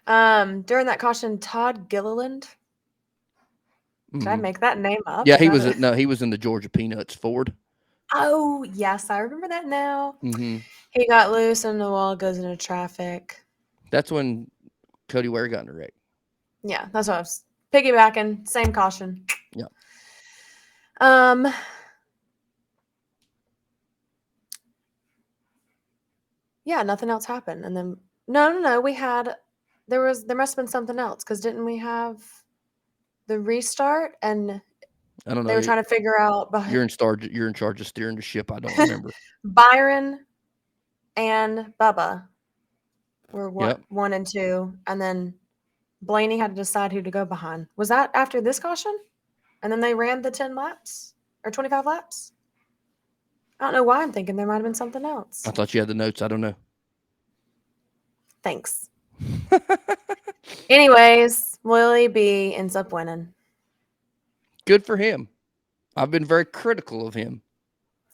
Um, 0.07 0.63
during 0.63 0.87
that 0.87 0.99
caution, 0.99 1.39
Todd 1.39 1.89
Gilliland. 1.89 2.49
Did 4.13 4.27
I 4.27 4.37
Mhm. 4.37 4.41
make 4.41 4.61
that 4.61 4.79
name 4.79 5.03
up? 5.07 5.27
Yeah, 5.27 5.37
he 5.37 5.49
was 5.49 5.65
a- 5.65 5.75
no, 5.79 5.93
he 5.93 6.07
was 6.07 6.21
in 6.23 6.31
the 6.31 6.39
Georgia 6.39 6.69
Peanuts 6.69 7.15
Ford. 7.15 7.55
Oh, 8.13 8.65
yes, 8.65 9.09
I 9.09 9.19
remember 9.19 9.49
that 9.49 9.67
now. 9.67 10.17
hmm 10.21 10.59
He 10.91 11.07
got 11.07 11.31
loose 11.31 11.65
and 11.65 11.81
the 11.81 11.89
wall 11.89 12.17
goes 12.17 12.39
into 12.39 12.57
traffic. 12.57 13.45
That's 13.93 14.11
when 14.11 14.51
Cody 15.09 15.29
Ware 15.29 15.47
got 15.47 15.63
in 15.63 15.69
a 15.69 15.73
wreck. 15.73 15.95
Yeah, 16.65 16.89
that's 16.93 17.07
what 17.07 17.15
I 17.17 17.21
was 17.21 17.45
piggybacking. 17.73 18.49
Same 18.49 18.73
caution. 18.73 19.25
Yeah. 19.55 19.67
Um. 21.01 21.47
Yeah, 26.65 26.83
nothing 26.83 27.11
else 27.11 27.25
happened, 27.25 27.65
and 27.65 27.77
then 27.77 27.97
no, 28.27 28.53
no, 28.53 28.59
no. 28.61 28.81
We 28.81 28.95
had 28.95 29.37
there 29.89 30.03
was 30.03 30.25
there 30.25 30.37
must 30.37 30.53
have 30.57 30.65
been 30.65 30.71
something 30.71 30.99
else 30.99 31.25
because 31.25 31.41
didn't 31.41 31.65
we 31.65 31.79
have 31.79 32.23
the 33.31 33.39
restart 33.39 34.17
and 34.23 34.61
I 35.25 35.35
don't 35.35 35.45
know. 35.45 35.51
they 35.51 35.55
were 35.55 35.63
trying 35.63 35.81
to 35.81 35.89
figure 35.89 36.19
out 36.19 36.51
behind 36.51 36.73
You're 36.73 36.83
in 36.83 36.89
charge. 36.89 37.25
You're 37.29 37.47
in 37.47 37.55
charge 37.55 37.81
of 37.81 37.87
steering 37.87 38.17
the 38.17 38.23
ship. 38.23 38.51
I 38.51 38.59
don't 38.59 38.77
remember. 38.79 39.13
Byron 39.45 40.27
and 41.17 41.73
Bubba 41.81 42.27
were 43.31 43.49
one, 43.49 43.69
Yep. 43.69 43.81
one 43.89 44.13
and 44.15 44.27
two, 44.27 44.75
and 44.89 45.01
then 45.01 45.33
Blaney 46.03 46.39
had 46.39 46.51
to 46.51 46.57
decide 46.57 46.93
who 46.93 47.03
to 47.03 47.11
go 47.13 47.25
behind. 47.25 47.69
Was 47.77 47.89
that 47.91 48.11
after 48.15 48.41
this 48.41 48.59
caution? 48.59 48.99
And 49.63 49.71
then 49.71 49.79
they 49.79 49.95
ran 49.95 50.23
the 50.23 50.31
10 50.33 50.57
laps 50.57 51.15
or 51.45 51.53
25 51.53 51.87
laps? 51.87 52.33
I 53.61 53.65
don't 53.67 53.75
know 53.75 53.85
why 53.85 54.03
I'm 54.03 54.11
thinking 54.11 54.35
there 54.35 54.47
might 54.47 54.55
have 54.55 54.65
been 54.65 54.75
something 54.75 55.05
else. 55.05 55.47
I 55.47 55.53
thought 55.53 55.73
you 55.73 55.81
had 55.81 55.89
the 55.89 55.95
notes. 55.95 56.21
I 56.21 56.27
don't 56.27 56.41
know. 56.41 56.55
Thanks. 58.43 58.89
Anyways, 60.71 61.50
Willie 61.63 62.09
B 62.09 62.55
ends 62.55 62.77
up 62.77 62.93
winning. 62.93 63.33
Good 64.65 64.85
for 64.85 64.97
him. 64.97 65.29
I've 65.97 66.11
been 66.11 66.25
very 66.25 66.45
critical 66.45 67.07
of 67.07 67.15
him. 67.15 67.43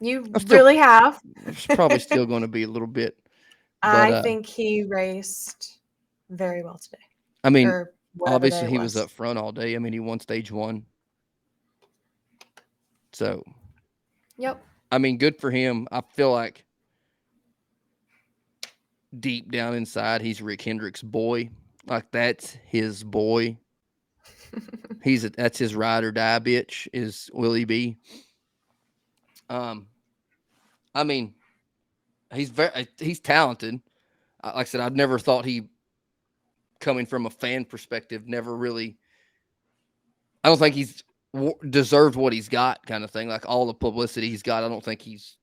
You 0.00 0.26
still- 0.38 0.59
really 0.59 0.76
have. 0.76 1.20
It's 1.46 1.66
probably 1.66 1.98
still 1.98 2.26
going 2.26 2.42
to 2.42 2.48
be 2.48 2.64
a 2.64 2.68
little 2.68 2.88
bit. 2.88 3.16
I 3.82 4.12
uh, 4.12 4.22
think 4.22 4.46
he 4.46 4.85
raced 4.85 5.78
very 6.30 6.62
well 6.62 6.78
today. 6.78 6.98
I 7.44 7.50
mean, 7.50 7.87
obviously 8.26 8.68
he 8.68 8.78
was 8.78 8.96
up 8.96 9.11
front 9.11 9.38
all 9.38 9.52
day. 9.52 9.76
I 9.76 9.78
mean, 9.78 9.92
he 9.92 10.00
won 10.00 10.18
stage 10.18 10.50
one. 10.50 10.85
So, 13.12 13.44
Yep. 14.38 14.62
I 14.92 14.98
mean, 14.98 15.18
good 15.18 15.37
for 15.37 15.50
him. 15.50 15.88
I 15.90 16.00
feel 16.00 16.32
like 16.32 16.64
deep 19.18 19.50
down 19.50 19.74
inside, 19.74 20.20
he's 20.20 20.42
Rick 20.42 20.62
Hendrick's 20.62 21.02
boy. 21.02 21.48
Like 21.87 22.11
that's 22.11 22.57
his 22.66 23.05
boy. 23.05 23.59
He's 25.05 25.25
a, 25.25 25.31
that's 25.31 25.59
his 25.59 25.75
ride 25.75 26.05
or 26.05 26.12
die 26.12 26.38
bitch 26.40 26.88
is 26.92 27.31
Willie 27.33 27.64
B. 27.64 27.96
Um, 29.49 29.87
I 30.94 31.05
mean, 31.05 31.35
he's 32.35 32.49
very 32.49 32.88
he's 32.99 33.20
talented. 33.20 33.81
Uh, 34.42 34.53
Like 34.57 34.66
I 34.66 34.70
said, 34.70 34.81
I've 34.81 34.96
never 34.96 35.18
thought 35.18 35.44
he, 35.44 35.68
coming 36.81 37.07
from 37.07 37.27
a 37.27 37.31
fan 37.31 37.64
perspective, 37.64 38.27
never 38.27 38.57
really. 38.57 38.96
I 40.42 40.49
don't 40.49 40.59
think 40.59 40.75
he's 40.75 41.05
w- 41.33 41.55
deserved 41.70 42.16
what 42.16 42.33
he's 42.33 42.49
got, 42.49 42.85
kind 42.87 43.05
of 43.05 43.11
thing. 43.11 43.29
Like 43.29 43.49
all 43.49 43.66
the 43.66 43.75
publicity 43.75 44.29
he's 44.31 44.42
got, 44.42 44.64
I 44.64 44.68
don't 44.68 44.85
think 44.85 45.03
he's. 45.03 45.37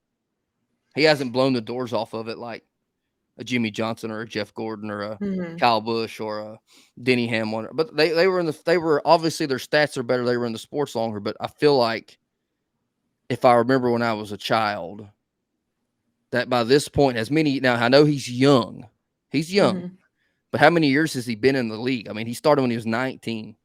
He 0.96 1.04
hasn't 1.04 1.32
blown 1.34 1.54
the 1.54 1.62
doors 1.62 1.94
off 1.94 2.14
of 2.14 2.28
it 2.28 2.38
like 2.38 2.64
a 3.38 3.44
Jimmie 3.44 3.72
Johnson 3.72 4.12
or 4.12 4.22
a 4.22 4.28
Jeff 4.28 4.54
Gordon 4.54 4.92
or 4.92 5.02
a 5.02 5.18
Mhm. 5.18 5.60
Kyle 5.60 5.82
Busch 5.82 6.20
or 6.20 6.40
a 6.40 6.60
Denny 7.02 7.28
Hamlin. 7.28 7.68
But 7.74 7.96
they, 7.96 8.10
they 8.10 8.28
were 8.28 8.40
in 8.40 8.46
the 8.46 8.58
they 8.66 8.78
were 8.78 9.02
obviously 9.06 9.46
their 9.46 9.58
stats 9.58 9.98
are 9.98 10.04
better. 10.04 10.24
They 10.26 10.38
were 10.38 10.46
in 10.46 10.54
the 10.54 10.60
sports 10.60 10.96
longer, 10.96 11.20
but 11.20 11.36
I 11.40 11.48
feel 11.48 11.78
like 11.78 12.18
if 13.30 13.46
I 13.46 13.54
remember 13.56 13.90
when 13.92 14.04
I 14.04 14.14
was 14.14 14.32
a 14.32 14.38
child, 14.38 15.08
that 16.32 16.50
by 16.50 16.64
this 16.64 16.88
point, 16.88 17.18
as 17.18 17.32
many 17.32 17.60
now 17.60 17.76
I 17.76 17.88
know 17.90 18.06
he's 18.06 18.30
young. 18.30 18.88
He's 19.32 19.52
young, 19.52 19.82
Mhm. 19.82 19.98
but 20.52 20.60
how 20.62 20.70
many 20.70 20.90
years 20.90 21.14
has 21.14 21.26
he 21.26 21.36
been 21.36 21.56
in 21.56 21.70
the 21.70 21.78
league? 21.78 22.08
I 22.10 22.14
mean, 22.14 22.28
he 22.28 22.34
started 22.36 22.62
when 22.62 22.72
he 22.72 22.78
was 22.78 22.86
19. 22.86 23.56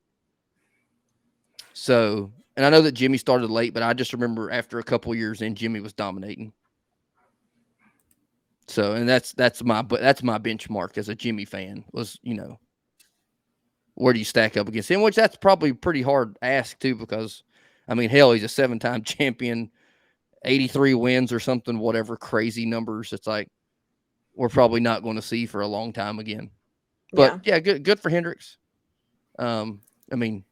So, 1.75 2.33
and 2.57 2.67
I 2.67 2.71
know 2.71 2.83
that 2.83 2.93
Jimmie 2.93 3.19
started 3.19 3.51
late, 3.51 3.73
but 3.75 3.83
I 3.83 3.93
just 3.93 4.13
remember 4.13 4.51
after 4.51 4.79
a 4.79 4.83
couple 4.83 5.15
years 5.15 5.43
in, 5.43 5.55
Jimmie 5.55 5.81
was 5.81 5.93
dominating. 5.93 6.53
So, 8.69 8.93
and 8.93 9.09
that's 9.09 9.33
that's 9.33 9.65
my 9.65 9.83
but 9.83 10.01
that's 10.01 10.23
my 10.23 10.39
benchmark 10.39 10.99
as 10.99 11.09
a 11.09 11.15
Jimmie 11.15 11.47
fan 11.47 11.85
was 11.93 12.19
you 12.23 12.35
know 12.35 12.59
where 13.99 14.13
do 14.13 14.21
you 14.21 14.25
stack 14.25 14.57
up 14.57 14.69
against 14.69 14.91
him? 14.91 15.03
Which 15.03 15.17
that's 15.17 15.37
probably 15.37 15.73
pretty 15.73 16.03
hard 16.03 16.37
ask 16.41 16.79
too, 16.79 16.95
because 16.95 17.43
I 17.89 17.95
mean, 17.95 18.11
hell, 18.11 18.33
he's 18.33 18.45
a 18.45 18.49
seven 18.49 18.79
time 18.79 19.03
champion, 19.05 19.71
83 20.45 20.95
wins 20.95 21.33
or 21.33 21.41
something, 21.41 21.79
whatever 21.79 22.17
crazy 22.17 22.65
numbers. 22.65 23.13
It's 23.13 23.27
like 23.27 23.49
we're 24.37 24.49
probably 24.49 24.81
not 24.81 25.03
going 25.03 25.17
to 25.17 25.23
see 25.23 25.47
for 25.47 25.63
a 25.63 25.67
long 25.67 25.93
time 25.93 26.21
again. 26.21 26.51
But 27.13 27.41
yeah, 27.45 27.55
yeah 27.55 27.61
good 27.61 27.83
good 27.83 28.01
for 28.01 28.09
Hendricks. 28.11 28.57
Um, 29.39 29.81
I 30.13 30.15
mean, 30.15 30.45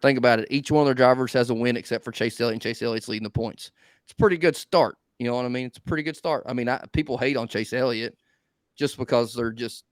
think 0.00 0.18
about 0.18 0.40
it. 0.40 0.48
Each 0.50 0.70
one 0.70 0.82
of 0.82 0.86
their 0.86 0.94
drivers 0.94 1.32
has 1.34 1.50
a 1.50 1.54
win 1.54 1.76
except 1.76 2.04
for 2.04 2.10
Chase 2.10 2.40
Elliott, 2.40 2.54
and 2.54 2.62
Chase 2.62 2.82
Elliott's 2.82 3.08
leading 3.08 3.24
the 3.24 3.30
points. 3.30 3.70
It's 4.04 4.12
a 4.12 4.16
pretty 4.16 4.38
good 4.38 4.56
start. 4.56 4.96
You 5.18 5.26
know 5.28 5.36
what 5.36 5.44
I 5.44 5.48
mean? 5.48 5.66
It's 5.66 5.78
a 5.78 5.82
pretty 5.82 6.02
good 6.02 6.16
start. 6.16 6.44
I 6.46 6.52
mean, 6.54 6.68
I, 6.68 6.84
people 6.92 7.18
hate 7.18 7.36
on 7.36 7.48
Chase 7.48 7.72
Elliott 7.72 8.16
just 8.76 8.98
because 8.98 9.34
they're 9.34 9.52
just 9.52 9.84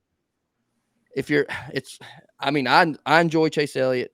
if 1.15 1.31
you're 1.31 1.47
it's 1.75 1.99
I 2.39 2.51
mean, 2.51 2.67
I 2.67 2.95
I 3.07 3.21
enjoy 3.21 3.49
Chase 3.49 3.77
Elliott. 3.77 4.13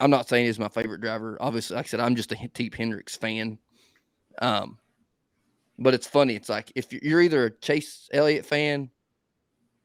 I'm 0.00 0.10
not 0.10 0.28
saying 0.28 0.46
he's 0.46 0.58
my 0.58 0.68
favorite 0.68 1.00
driver. 1.00 1.38
Obviously, 1.40 1.76
like 1.76 1.86
I 1.86 1.88
said, 1.88 2.00
I'm 2.00 2.16
just 2.16 2.32
a 2.32 2.36
Teep 2.52 2.74
Hendricks 2.74 3.16
fan. 3.16 3.58
Um, 4.42 4.78
but 5.78 5.94
it's 5.94 6.06
funny. 6.06 6.34
It's 6.34 6.48
like 6.48 6.72
if 6.74 6.92
you're 6.92 7.22
either 7.22 7.46
a 7.46 7.50
Chase 7.50 8.08
Elliott 8.12 8.44
fan 8.46 8.90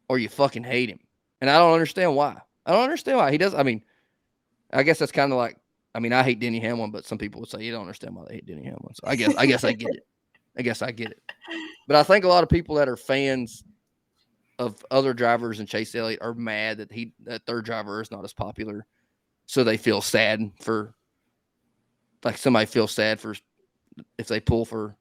or 0.10 0.18
you 0.18 0.30
fucking 0.30 0.64
hate 0.64 0.90
him, 0.90 1.00
and 1.42 1.50
I 1.50 1.58
don't 1.60 1.74
understand 1.74 2.16
why. 2.16 2.38
I 2.66 2.72
don't 2.72 2.84
understand 2.84 3.18
why 3.18 3.32
he 3.32 3.38
does. 3.38 3.54
I 3.54 3.64
mean, 3.64 3.84
I 4.72 4.84
guess 4.84 5.00
that's 5.00 5.12
kind 5.12 5.32
of 5.32 5.38
like. 5.38 5.58
I 6.00 6.02
mean, 6.02 6.14
I 6.14 6.24
hate 6.24 6.40
Denny 6.40 6.62
Hamlin, 6.62 6.92
but 6.92 7.06
some 7.06 7.18
people 7.18 7.42
would 7.42 7.50
say 7.50 7.62
you 7.62 7.74
don't 7.74 7.82
understand 7.82 8.16
why 8.16 8.24
they 8.26 8.36
hate 8.36 8.46
Denny 8.46 8.64
Hamlin. 8.64 8.94
So 8.94 9.02
I 9.04 9.18
guess 9.18 9.36
I 9.36 9.46
guess 9.46 9.66
I 9.66 9.74
get 9.74 9.94
it. 9.94 10.08
I 10.58 10.62
guess 10.62 10.82
I 10.82 10.92
get 10.92 11.12
it. 11.12 11.22
But 11.90 11.98
I 11.98 12.04
think 12.04 12.24
a 12.24 12.30
lot 12.30 12.42
of 12.42 12.48
people 12.48 12.76
that 12.76 12.88
are 12.88 12.96
fans 12.96 13.66
of 14.60 14.86
other 14.92 15.14
drivers 15.14 15.60
and 15.60 15.68
Chase 15.68 15.94
Elliott 15.94 16.22
are 16.22 16.34
mad 16.34 16.78
that 16.78 16.90
he 16.90 17.12
that 17.26 17.46
their 17.46 17.62
driver 17.62 18.02
is 18.02 18.12
not 18.12 18.24
as 18.24 18.32
popular, 18.32 18.86
so 19.46 19.66
they 19.66 19.76
feel 19.76 20.00
sad 20.00 20.50
for 20.62 20.96
like 22.24 22.38
somebody 22.38 22.66
feels 22.66 22.94
sad 22.94 23.20
for 23.20 23.36
if 24.18 24.30
they 24.30 24.40
pull 24.40 24.64
for. 24.64 24.96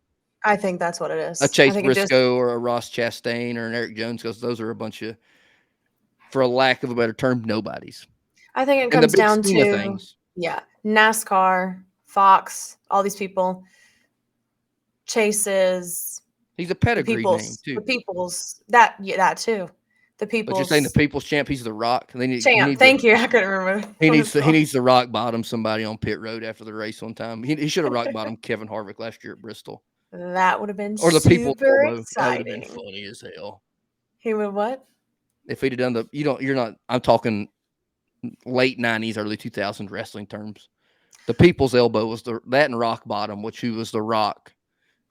I 0.45 0.57
think 0.57 0.81
that's 0.81 0.99
what 0.99 1.13
it 1.13 1.19
is. 1.19 1.41
A 1.43 1.47
Chase 1.47 1.75
Briscoe 1.75 1.95
just... 1.95 2.13
or 2.13 2.55
a 2.55 2.59
Ross 2.59 2.91
Chastain 2.91 3.55
or 3.55 3.69
an 3.69 3.75
Erik 3.77 3.97
Jones 3.97 4.23
because 4.23 4.41
those 4.41 4.61
are 4.61 4.71
a 4.71 4.75
bunch 4.75 5.03
of, 5.03 5.17
for 6.33 6.43
a 6.43 6.49
lack 6.49 6.83
of 6.83 6.91
a 6.91 6.95
better 6.97 7.13
term, 7.13 7.45
nobodies. 7.45 8.05
I 8.57 8.65
think 8.65 8.83
it 8.83 8.91
comes 8.91 9.13
down 9.13 9.43
to 9.43 9.49
things. 9.49 10.17
Yeah, 10.39 10.61
NASCAR, 10.85 11.83
Fox, 12.07 12.77
all 12.91 13.03
these 13.03 13.17
people. 13.17 13.65
Chases 15.07 16.21
He's 16.59 16.71
a 16.73 16.75
pedigree 16.75 17.17
people's, 17.17 17.43
name 17.43 17.57
too. 17.65 17.75
The 17.77 17.81
people's 17.83 18.61
that 18.69 18.97
yeah, 19.01 19.17
that 19.17 19.39
too. 19.39 19.71
The 20.19 20.27
people. 20.27 20.53
But 20.53 20.59
you're 20.59 20.67
saying 20.67 20.83
the 20.83 20.91
people's 20.91 21.25
champ. 21.25 21.49
He's 21.49 21.63
the 21.63 21.73
Rock. 21.73 22.11
They 22.13 22.27
need, 22.27 22.43
champ. 22.43 22.79
thank 22.81 23.05
you. 23.05 23.15
I 23.17 23.29
couldn't 23.29 23.49
remember. 23.49 23.89
He 24.01 24.11
needs 24.11 24.33
to, 24.33 24.43
he 24.43 24.51
needs 24.51 24.73
to 24.73 24.83
rock 24.83 25.13
bottom 25.13 25.45
somebody 25.45 25.85
on 25.85 25.97
pit 25.97 26.21
road 26.21 26.43
after 26.43 26.65
the 26.65 26.75
race 26.75 27.01
one 27.01 27.15
time. 27.15 27.45
He, 27.45 27.55
he 27.55 27.69
should 27.69 27.85
have 27.85 27.93
rock 27.93 28.13
bottom 28.13 28.37
Kevin 28.43 28.67
Harvick 28.67 28.99
last 28.99 29.23
year 29.23 29.35
at 29.35 29.39
Bristol. 29.39 29.85
That 30.11 30.59
would 30.59 30.69
have 30.69 30.77
been 30.77 30.97
or 31.01 31.13
the 31.13 31.21
people. 31.21 31.53
Exciting. 31.53 32.05
That 32.17 32.39
would 32.39 32.49
have 32.49 32.63
been 32.63 32.77
funny 32.77 33.05
as 33.05 33.23
hell. 33.37 33.63
He 34.19 34.35
would 34.35 34.53
what? 34.53 34.85
If 35.47 35.61
he'd 35.61 35.73
have 35.73 35.79
done 35.79 35.93
the, 35.93 36.09
you 36.11 36.25
don't, 36.25 36.43
you're 36.43 36.57
not. 36.57 36.75
I'm 36.89 37.01
talking 37.01 37.49
late 38.45 38.79
'90s, 38.79 39.19
early 39.19 39.37
2000s 39.37 39.91
wrestling 39.91 40.27
terms. 40.27 40.69
The 41.27 41.35
people's 41.35 41.75
elbow 41.75 42.07
was 42.07 42.23
the 42.23 42.41
that 42.47 42.67
and 42.67 42.79
rock 42.79 43.03
bottom, 43.07 43.43
which 43.43 43.61
he 43.61 43.71
was 43.71 43.91
the 43.91 44.03
Rock 44.03 44.53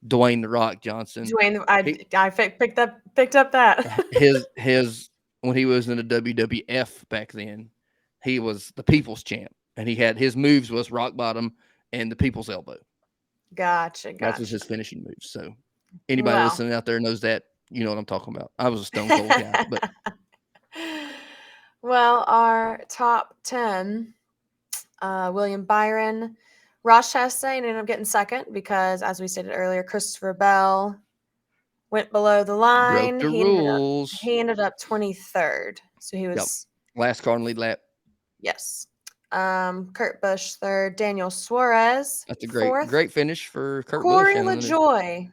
Dwayne 0.06 0.42
the 0.42 0.50
Rock 0.50 0.82
Johnson. 0.82 1.26
Dwayne, 1.26 1.64
I 1.68 1.82
he, 1.82 2.08
I 2.14 2.30
picked 2.30 2.80
up 2.80 3.00
picked 3.16 3.36
up 3.36 3.52
that 3.52 4.06
his 4.12 4.46
his 4.56 5.10
when 5.42 5.56
he 5.56 5.66
was 5.66 5.88
in 5.88 5.98
the 5.98 6.04
WWF 6.04 7.08
back 7.10 7.32
then, 7.32 7.70
he 8.24 8.40
was 8.40 8.72
the 8.76 8.84
People's 8.84 9.24
Champ, 9.24 9.54
and 9.76 9.88
he 9.88 9.96
had 9.96 10.18
his 10.18 10.36
moves 10.36 10.72
was 10.72 10.92
rock 10.92 11.16
bottom 11.16 11.54
and 11.94 12.12
the 12.12 12.16
People's 12.16 12.50
Elbow. 12.50 12.78
Gotcha, 13.56 14.14
gotcha. 14.14 14.20
That 14.20 14.40
was 14.40 14.50
his 14.50 14.64
finishing 14.64 15.04
moves. 15.04 15.30
So 15.32 15.54
anybody 16.10 16.36
wow. 16.36 16.46
listening 16.46 16.74
out 16.74 16.86
there 16.86 17.00
knows 17.00 17.22
that 17.22 17.44
you 17.70 17.84
know 17.84 17.90
what 17.90 18.00
I'm 18.00 18.06
talking 18.06 18.36
about. 18.36 18.52
I 18.60 18.70
was 18.70 18.82
a 18.82 18.86
Stone 18.86 19.10
Cold 19.10 19.30
guy, 19.30 19.66
but. 19.70 19.90
Well, 21.82 22.24
our 22.28 22.82
top 22.90 23.36
ten: 23.44 24.14
uh, 25.02 25.32
William 25.34 25.66
Byron, 25.66 26.36
Ross 26.84 27.14
Chastain 27.14 27.58
ended 27.58 27.76
up 27.76 27.86
getting 27.86 28.06
second 28.06 28.46
because, 28.52 29.02
as 29.04 29.20
we 29.20 29.28
stated 29.28 29.52
earlier, 29.52 29.84
Christopher 29.84 30.34
Bell 30.34 30.98
went 31.92 32.12
below 32.12 32.44
the 32.44 32.56
line. 32.56 33.18
The 33.18 33.30
he 33.30 33.44
rules. 33.44 34.14
Ended 34.14 34.16
up, 34.16 34.22
he 34.22 34.40
ended 34.40 34.60
up 34.60 34.80
23rd. 34.80 35.80
So 36.00 36.18
he 36.18 36.28
was 36.28 36.68
yep. 36.96 37.02
last 37.02 37.22
car 37.22 37.36
on 37.36 37.44
lead 37.44 37.58
lap. 37.58 37.80
Yes. 38.40 38.88
Um, 39.32 39.92
Kurt 39.92 40.22
Busch 40.22 40.54
third, 40.54 40.96
Daniel 40.96 41.30
Suarez. 41.30 42.24
That's 42.28 42.44
a 42.44 42.48
great, 42.48 42.68
fourth. 42.68 42.88
great 42.88 43.12
finish 43.12 43.48
for 43.48 43.84
Kurt 43.84 44.02
Corey 44.02 44.42
Busch. 44.42 44.70
LaJoie. 44.70 45.32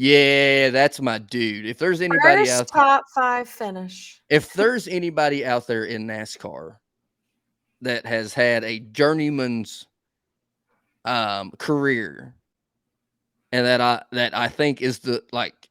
Yeah, 0.00 0.70
that's 0.70 1.00
my 1.00 1.18
dude. 1.18 1.66
If 1.66 1.78
there's 1.78 2.00
anybody 2.00 2.46
First 2.46 2.52
out 2.52 2.68
top 2.68 3.04
five 3.12 3.48
finish. 3.48 4.22
If 4.30 4.52
there's 4.52 4.86
anybody 4.86 5.44
out 5.44 5.66
there 5.66 5.86
in 5.86 6.06
NASCAR 6.06 6.76
that 7.82 8.06
has 8.06 8.32
had 8.32 8.62
a 8.62 8.78
journeyman's 8.78 9.88
um, 11.04 11.50
career, 11.58 12.32
and 13.50 13.66
that 13.66 13.80
I 13.80 14.04
that 14.12 14.36
I 14.36 14.46
think 14.46 14.82
is 14.82 15.00
the 15.00 15.24
like. 15.32 15.68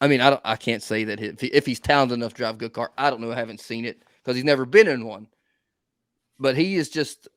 I 0.00 0.08
mean, 0.08 0.20
I 0.20 0.30
don't. 0.30 0.42
I 0.44 0.56
can't 0.56 0.82
say 0.82 1.04
that 1.04 1.20
if, 1.20 1.40
he, 1.40 1.46
if 1.46 1.64
he's 1.64 1.78
talented 1.78 2.18
enough 2.18 2.32
to 2.32 2.38
drive 2.38 2.56
a 2.56 2.58
good 2.58 2.72
car. 2.72 2.90
I 2.98 3.10
don't 3.10 3.20
know. 3.20 3.30
I 3.30 3.36
haven't 3.36 3.60
seen 3.60 3.84
it 3.84 4.02
because 4.24 4.34
he's 4.34 4.44
never 4.44 4.66
been 4.66 4.88
in 4.88 5.06
one. 5.06 5.28
But 6.40 6.56
he 6.56 6.74
is 6.74 6.88
just. 6.88 7.28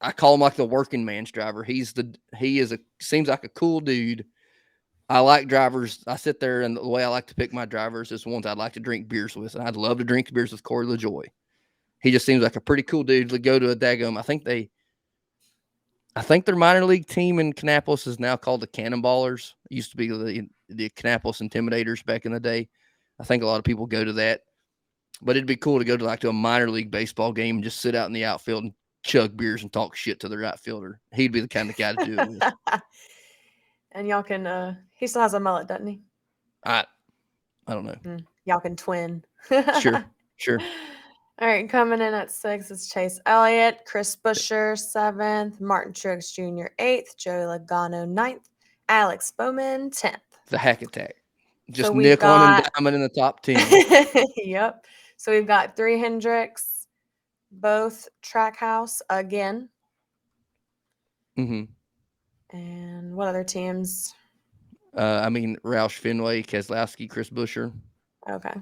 I 0.00 0.12
call 0.12 0.34
him 0.34 0.40
like 0.40 0.54
the 0.54 0.64
working 0.64 1.04
man's 1.04 1.32
driver. 1.32 1.64
He's 1.64 1.92
the 1.94 2.14
he 2.38 2.60
is 2.60 2.70
a 2.70 2.78
seems 3.00 3.26
like 3.26 3.42
a 3.42 3.48
cool 3.48 3.80
dude. 3.80 4.24
I 5.12 5.18
like 5.18 5.46
drivers. 5.46 6.02
I 6.06 6.16
sit 6.16 6.40
there 6.40 6.62
and 6.62 6.74
the 6.74 6.88
way 6.88 7.04
I 7.04 7.08
like 7.08 7.26
to 7.26 7.34
pick 7.34 7.52
my 7.52 7.66
drivers 7.66 8.10
is 8.12 8.24
ones 8.24 8.46
I'd 8.46 8.56
like 8.56 8.72
to 8.72 8.80
drink 8.80 9.08
beers 9.08 9.36
with, 9.36 9.54
and 9.54 9.62
I'd 9.62 9.76
love 9.76 9.98
to 9.98 10.04
drink 10.04 10.32
beers 10.32 10.52
with 10.52 10.62
Corey 10.62 10.86
LaJoie. 10.86 11.26
He 12.00 12.10
just 12.10 12.24
seems 12.24 12.42
like 12.42 12.56
a 12.56 12.62
pretty 12.62 12.82
cool 12.82 13.02
dude 13.02 13.28
to 13.28 13.38
go 13.38 13.58
to 13.58 13.72
a 13.72 13.76
dagum. 13.76 14.18
I 14.18 14.22
think 14.22 14.42
they 14.42 14.70
I 16.16 16.22
think 16.22 16.46
their 16.46 16.56
minor 16.56 16.86
league 16.86 17.06
team 17.06 17.40
in 17.40 17.52
Kannapolis 17.52 18.06
is 18.06 18.18
now 18.18 18.36
called 18.36 18.62
the 18.62 18.66
Cannonballers. 18.66 19.52
It 19.70 19.74
used 19.74 19.90
to 19.90 19.98
be 19.98 20.08
the 20.08 20.48
the 20.70 20.88
Kannapolis 20.88 21.46
Intimidators 21.46 22.02
back 22.06 22.24
in 22.24 22.32
the 22.32 22.40
day. 22.40 22.70
I 23.20 23.24
think 23.24 23.42
a 23.42 23.46
lot 23.46 23.58
of 23.58 23.64
people 23.64 23.84
go 23.84 24.06
to 24.06 24.14
that. 24.14 24.40
But 25.20 25.36
it'd 25.36 25.46
be 25.46 25.56
cool 25.56 25.78
to 25.78 25.84
go 25.84 25.98
to 25.98 26.04
like 26.06 26.20
to 26.20 26.30
a 26.30 26.32
minor 26.32 26.70
league 26.70 26.90
baseball 26.90 27.34
game 27.34 27.56
and 27.56 27.64
just 27.64 27.82
sit 27.82 27.94
out 27.94 28.06
in 28.06 28.14
the 28.14 28.24
outfield 28.24 28.64
and 28.64 28.72
chug 29.02 29.36
beers 29.36 29.62
and 29.62 29.70
talk 29.70 29.94
shit 29.94 30.20
to 30.20 30.28
the 30.30 30.38
right 30.38 30.58
fielder. 30.58 31.00
He'd 31.12 31.32
be 31.32 31.40
the 31.40 31.48
kind 31.48 31.68
of 31.68 31.76
guy 31.76 31.92
to 31.92 32.06
do 32.06 32.16
it 32.18 32.82
and 33.92 34.08
y'all 34.08 34.22
can 34.22 34.46
uh 34.46 34.74
he 34.94 35.06
still 35.06 35.22
has 35.22 35.34
a 35.34 35.40
mullet, 35.40 35.68
doesn't 35.68 35.86
he? 35.86 36.00
I 36.64 36.84
I 37.66 37.74
don't 37.74 37.86
know. 37.86 37.96
Mm, 38.04 38.24
y'all 38.44 38.60
can 38.60 38.76
twin. 38.76 39.24
sure, 39.80 40.04
sure. 40.36 40.58
All 41.40 41.48
right, 41.48 41.68
coming 41.68 42.00
in 42.00 42.14
at 42.14 42.30
six 42.30 42.70
is 42.70 42.88
Chase 42.88 43.18
Elliott, 43.26 43.80
Chris 43.86 44.16
Buescher 44.16 44.78
seventh, 44.78 45.60
Martin 45.60 45.92
Truex 45.92 46.32
Jr. 46.32 46.68
eighth, 46.78 47.16
Joey 47.16 47.58
Logano 47.58 48.06
ninth, 48.06 48.48
Alex 48.88 49.32
Bowman 49.36 49.90
tenth. 49.90 50.20
The 50.48 50.58
hack 50.58 50.82
attack, 50.82 51.16
just 51.70 51.88
so 51.88 51.94
nickel 51.94 52.28
got... 52.28 52.64
and 52.64 52.70
diamond 52.74 52.96
in 52.96 53.02
the 53.02 53.08
top 53.08 53.40
ten. 53.42 53.58
yep. 54.36 54.84
So 55.16 55.32
we've 55.32 55.46
got 55.46 55.76
three 55.76 55.98
Hendricks, 55.98 56.86
both 57.50 58.08
Trackhouse 58.22 59.00
again. 59.08 59.68
Mm-hmm. 61.38 61.64
And 62.52 63.16
what 63.16 63.28
other 63.28 63.44
teams? 63.44 64.14
Uh, 64.96 65.22
I 65.24 65.30
mean, 65.30 65.56
Roush 65.64 65.98
Fenway, 65.98 66.42
Keselowski, 66.42 67.08
Chris 67.08 67.30
Buescher. 67.30 67.72
Okay. 68.30 68.54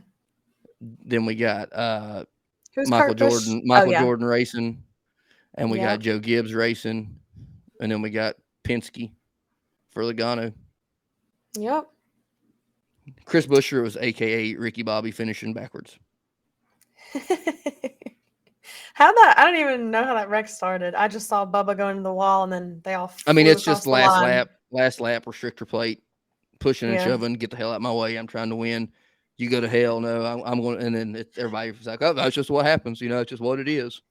Then 0.81 1.26
we 1.26 1.35
got 1.35 1.72
uh, 1.72 2.24
Who's 2.74 2.88
Michael 2.88 3.14
Jordan, 3.14 3.62
Michael 3.64 3.88
oh, 3.88 3.92
yeah. 3.92 4.03
Jordan 4.03 4.26
racing, 4.26 4.83
and 5.57 5.70
we 5.70 5.79
yeah. 5.79 5.96
got 5.96 6.00
Joe 6.00 6.18
Gibbs 6.18 6.55
racing, 6.55 7.18
and 7.81 7.90
then 7.90 8.00
we 8.00 8.11
got 8.11 8.37
Penske 8.64 9.11
for 9.90 10.05
Logano. 10.05 10.53
Yep. 11.59 11.88
Chris 13.24 13.46
Buescher 13.46 13.83
was 13.83 13.96
AKA 13.96 14.55
Ricky 14.55 14.83
Bobby 14.83 15.11
finishing 15.11 15.53
backwards. 15.53 15.98
how 19.00 19.12
that? 19.12 19.34
I 19.36 19.44
don't 19.44 19.60
even 19.60 19.90
know 19.90 20.04
how 20.04 20.14
that 20.14 20.28
wreck 20.28 20.48
started. 20.48 20.94
I 20.94 21.08
just 21.08 21.28
saw 21.28 21.44
Bubba 21.44 21.76
go 21.76 21.88
into 21.88 22.02
the 22.02 22.12
wall, 22.12 22.44
and 22.44 22.52
then 22.52 22.80
they 22.84 22.94
all. 22.94 23.12
I 23.26 23.32
mean, 23.32 23.46
it's 23.46 23.64
just 23.64 23.86
last 23.86 24.22
lap, 24.22 24.50
last 24.70 25.00
lap 25.00 25.24
restrictor 25.24 25.66
plate, 25.66 26.02
pushing 26.58 26.88
and 26.88 26.98
yeah. 26.98 27.04
shoving. 27.04 27.34
Get 27.34 27.50
the 27.50 27.56
hell 27.56 27.72
out 27.72 27.76
of 27.76 27.82
my 27.82 27.92
way! 27.92 28.16
I'm 28.16 28.26
trying 28.26 28.50
to 28.50 28.56
win 28.56 28.90
you 29.40 29.48
go 29.48 29.60
to 29.60 29.68
hell. 29.68 30.00
No, 30.00 30.24
I'm, 30.24 30.42
I'm 30.44 30.60
going. 30.60 30.82
And 30.82 30.94
then 30.94 31.16
it, 31.16 31.32
everybody's 31.36 31.86
like, 31.86 32.02
oh, 32.02 32.12
that's 32.12 32.34
just 32.34 32.50
what 32.50 32.66
happens. 32.66 33.00
You 33.00 33.08
know, 33.08 33.20
it's 33.20 33.30
just 33.30 33.42
what 33.42 33.58
it 33.58 33.68
is. 33.68 34.02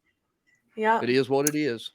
Yeah, 0.76 1.02
it 1.02 1.10
is 1.10 1.30
what 1.30 1.48
it 1.48 1.56
is. 1.56 1.92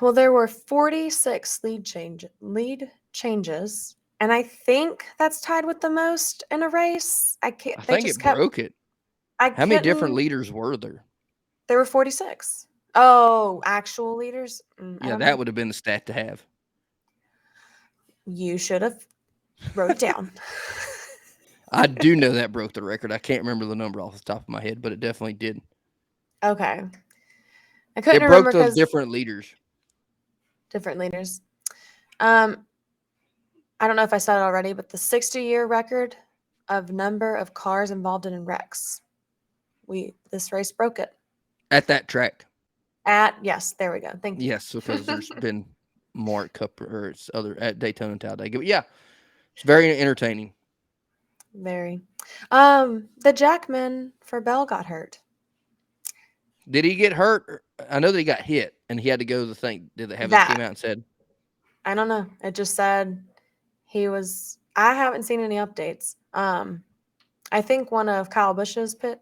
Well, 0.00 0.12
there 0.12 0.32
were 0.32 0.48
46 0.48 1.62
lead 1.62 1.84
change 1.84 2.26
lead 2.40 2.90
changes, 3.12 3.96
and 4.20 4.32
I 4.32 4.42
think 4.42 5.04
that's 5.18 5.40
tied 5.40 5.64
with 5.64 5.80
the 5.80 5.90
most 5.90 6.42
in 6.50 6.62
a 6.62 6.68
race. 6.68 7.38
I 7.42 7.52
can't. 7.52 7.78
I 7.78 7.82
think 7.82 8.08
it 8.08 8.18
kept, 8.18 8.36
broke 8.36 8.58
it. 8.58 8.74
I 9.38 9.50
How 9.50 9.66
many 9.66 9.80
different 9.80 10.14
leaders 10.14 10.50
were 10.50 10.76
there? 10.76 11.04
There 11.66 11.78
were 11.78 11.84
46. 11.84 12.66
Oh, 12.94 13.62
actual 13.64 14.16
leaders? 14.16 14.62
Mm, 14.80 14.98
Yeah, 15.04 15.16
that 15.16 15.30
know. 15.30 15.36
would 15.36 15.46
have 15.48 15.54
been 15.54 15.68
the 15.68 15.74
stat 15.74 16.06
to 16.06 16.12
have. 16.12 16.44
You 18.26 18.56
should 18.58 18.82
have 18.82 19.06
wrote 19.74 19.92
it 19.92 19.98
down. 19.98 20.30
I 21.72 21.86
do 21.86 22.14
know 22.14 22.32
that 22.32 22.52
broke 22.52 22.72
the 22.72 22.82
record. 22.82 23.10
I 23.12 23.18
can't 23.18 23.42
remember 23.42 23.64
the 23.64 23.74
number 23.74 24.00
off 24.00 24.14
the 24.14 24.20
top 24.20 24.42
of 24.42 24.48
my 24.48 24.62
head, 24.62 24.80
but 24.80 24.92
it 24.92 25.00
definitely 25.00 25.34
did. 25.34 25.60
okay. 26.42 26.82
I 27.96 28.00
couldn't 28.00 28.22
It 28.22 28.24
remember 28.24 28.50
broke 28.50 28.52
the 28.54 28.58
because 28.64 28.74
different 28.74 29.10
leaders. 29.10 29.54
different 30.70 30.98
leaders. 30.98 31.40
Um, 32.20 32.66
I 33.78 33.86
don't 33.86 33.94
know 33.96 34.02
if 34.02 34.12
I 34.12 34.18
said 34.18 34.38
it 34.38 34.42
already, 34.42 34.72
but 34.72 34.88
the 34.88 34.98
60 34.98 35.42
year 35.42 35.66
record 35.66 36.16
of 36.68 36.90
number 36.90 37.36
of 37.36 37.54
cars 37.54 37.90
involved 37.92 38.26
in 38.26 38.44
wrecks. 38.44 39.00
We 39.86 40.14
this 40.30 40.52
race 40.52 40.72
broke 40.72 40.98
it. 40.98 41.12
At 41.70 41.86
that 41.88 42.08
track. 42.08 42.46
At 43.06 43.36
yes, 43.42 43.72
there 43.78 43.92
we 43.92 44.00
go. 44.00 44.12
Thank 44.22 44.40
you. 44.40 44.48
Yes, 44.48 44.72
because 44.72 45.04
there's 45.04 45.28
been 45.40 45.66
more 46.14 46.48
Cup 46.48 46.80
or 46.80 47.08
it's 47.08 47.30
other 47.34 47.56
at 47.60 47.78
Daytona 47.78 48.12
and 48.12 48.20
Talladega. 48.20 48.58
But 48.58 48.66
yeah, 48.66 48.82
it's 49.54 49.64
very 49.64 49.98
entertaining. 49.98 50.52
Very. 51.54 52.00
Um, 52.50 53.08
the 53.18 53.32
Jackman 53.32 54.12
for 54.20 54.40
Bell 54.40 54.66
got 54.66 54.86
hurt. 54.86 55.20
Did 56.70 56.84
he 56.84 56.94
get 56.94 57.12
hurt? 57.12 57.64
I 57.90 57.98
know 58.00 58.10
that 58.10 58.18
he 58.18 58.24
got 58.24 58.40
hit 58.40 58.74
and 58.88 58.98
he 58.98 59.08
had 59.08 59.18
to 59.18 59.24
go 59.24 59.40
to 59.40 59.46
the 59.46 59.54
thing. 59.54 59.90
Did 59.96 60.08
they 60.08 60.16
have 60.16 60.26
it 60.26 60.30
That- 60.30 60.48
came 60.48 60.60
out 60.60 60.68
and 60.68 60.78
said 60.78 61.04
I 61.86 61.94
don't 61.94 62.08
know. 62.08 62.26
It 62.42 62.54
just 62.54 62.74
said 62.74 63.22
he 63.84 64.08
was. 64.08 64.58
I 64.74 64.94
haven't 64.94 65.24
seen 65.24 65.40
any 65.40 65.56
updates. 65.56 66.16
Um, 66.32 66.82
I 67.52 67.60
think 67.60 67.92
one 67.92 68.08
of 68.08 68.30
Kyle 68.30 68.54
Busch's 68.54 68.94
pit 68.94 69.20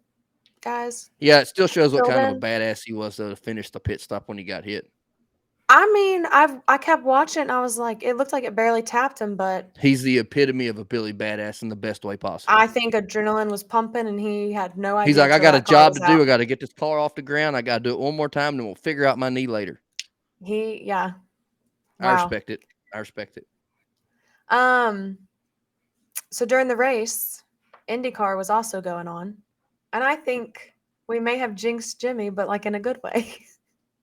guys. 0.62 1.11
Yeah, 1.18 1.40
it 1.40 1.48
still 1.48 1.66
shows 1.66 1.92
what 1.92 2.07
kind 2.07 2.25
of 2.25 2.37
a 2.37 2.40
badass 2.40 2.83
he 2.85 2.92
was 2.92 3.16
though 3.16 3.31
to 3.31 3.37
finish 3.37 3.70
the 3.70 3.81
pit 3.81 4.01
stop 4.01 4.29
when 4.29 4.38
he 4.38 4.44
got 4.44 4.64
hit. 4.64 4.90
I 5.68 5.90
mean, 5.92 6.27
I've 6.31 6.61
I 6.68 6.77
kept 6.77 7.03
watching. 7.03 7.42
And 7.42 7.53
I 7.53 7.61
was 7.62 7.79
like, 7.79 8.03
it 8.03 8.16
looked 8.16 8.33
like 8.33 8.44
it 8.44 8.55
barely 8.55 8.83
tapped 8.83 9.18
him, 9.18 9.37
but 9.37 9.70
He's 9.79 10.03
the 10.03 10.18
epitome 10.18 10.66
of 10.68 10.79
a 10.79 10.85
Billy 10.85 11.14
badass 11.14 11.62
in 11.62 11.68
the 11.70 11.77
best 11.77 12.05
way 12.05 12.16
possible. 12.16 12.55
I 12.55 12.66
think 12.66 12.92
adrenaline 12.94 13.51
was 13.51 13.62
pumping, 13.62 14.07
and 14.07 14.20
he 14.20 14.53
had 14.53 14.77
no 14.77 14.98
idea. 14.98 15.09
He's 15.09 15.16
like, 15.18 15.31
I 15.31 15.38
got 15.38 15.55
a 15.55 15.62
job 15.62 15.94
to 15.94 16.01
do. 16.07 16.20
I 16.20 16.27
got 16.27 16.38
to 16.38 16.46
get 16.46 16.61
this 16.61 16.72
car 16.75 16.98
off 16.98 17.14
the 17.14 17.22
ground. 17.22 17.57
I 17.57 17.62
got 17.62 17.79
to 17.79 17.85
do 17.85 17.92
it 17.92 17.98
one 17.98 18.14
more 18.14 18.29
time, 18.29 18.57
and 18.57 18.66
we'll 18.66 18.75
figure 18.75 19.07
out 19.07 19.18
my 19.18 19.31
knee 19.31 19.46
later. 19.46 19.81
He, 20.44 20.83
yeah. 20.85 21.12
I 22.01 22.07
Wow. 22.07 22.14
respect 22.14 22.51
it. 22.51 22.61
I 22.92 22.98
respect 22.98 23.38
it. 23.38 23.46
Um. 24.51 25.16
So 26.31 26.44
during 26.44 26.68
the 26.68 26.77
race, 26.77 27.42
IndyCar 27.88 28.37
was 28.37 28.51
also 28.51 28.81
going 28.83 29.09
on, 29.09 29.38
and 29.92 30.02
I 30.02 30.16
think 30.16 30.74
we 31.09 31.20
may 31.20 31.38
have 31.38 31.55
jinxed 31.55 32.00
Jimmie, 32.00 32.31
but 32.31 32.48
like 32.48 32.66
in 32.66 32.74
a 32.74 32.81
good 32.81 33.00
way. 33.02 33.37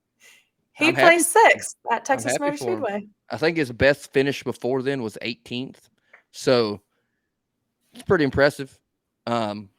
he 0.72 0.88
I'm 0.88 0.94
placed 0.94 1.32
sixth 1.32 1.76
at 1.90 2.04
Texas 2.04 2.38
Motor. 2.38 2.56
Speedway. 2.56 3.06
I 3.30 3.36
think 3.36 3.56
his 3.56 3.72
best 3.72 4.12
finish 4.12 4.42
before 4.42 4.82
then 4.82 5.02
was 5.02 5.18
18th. 5.22 5.88
So 6.32 6.80
it's 7.92 8.02
pretty 8.02 8.24
impressive. 8.24 8.78
Um, 9.26 9.70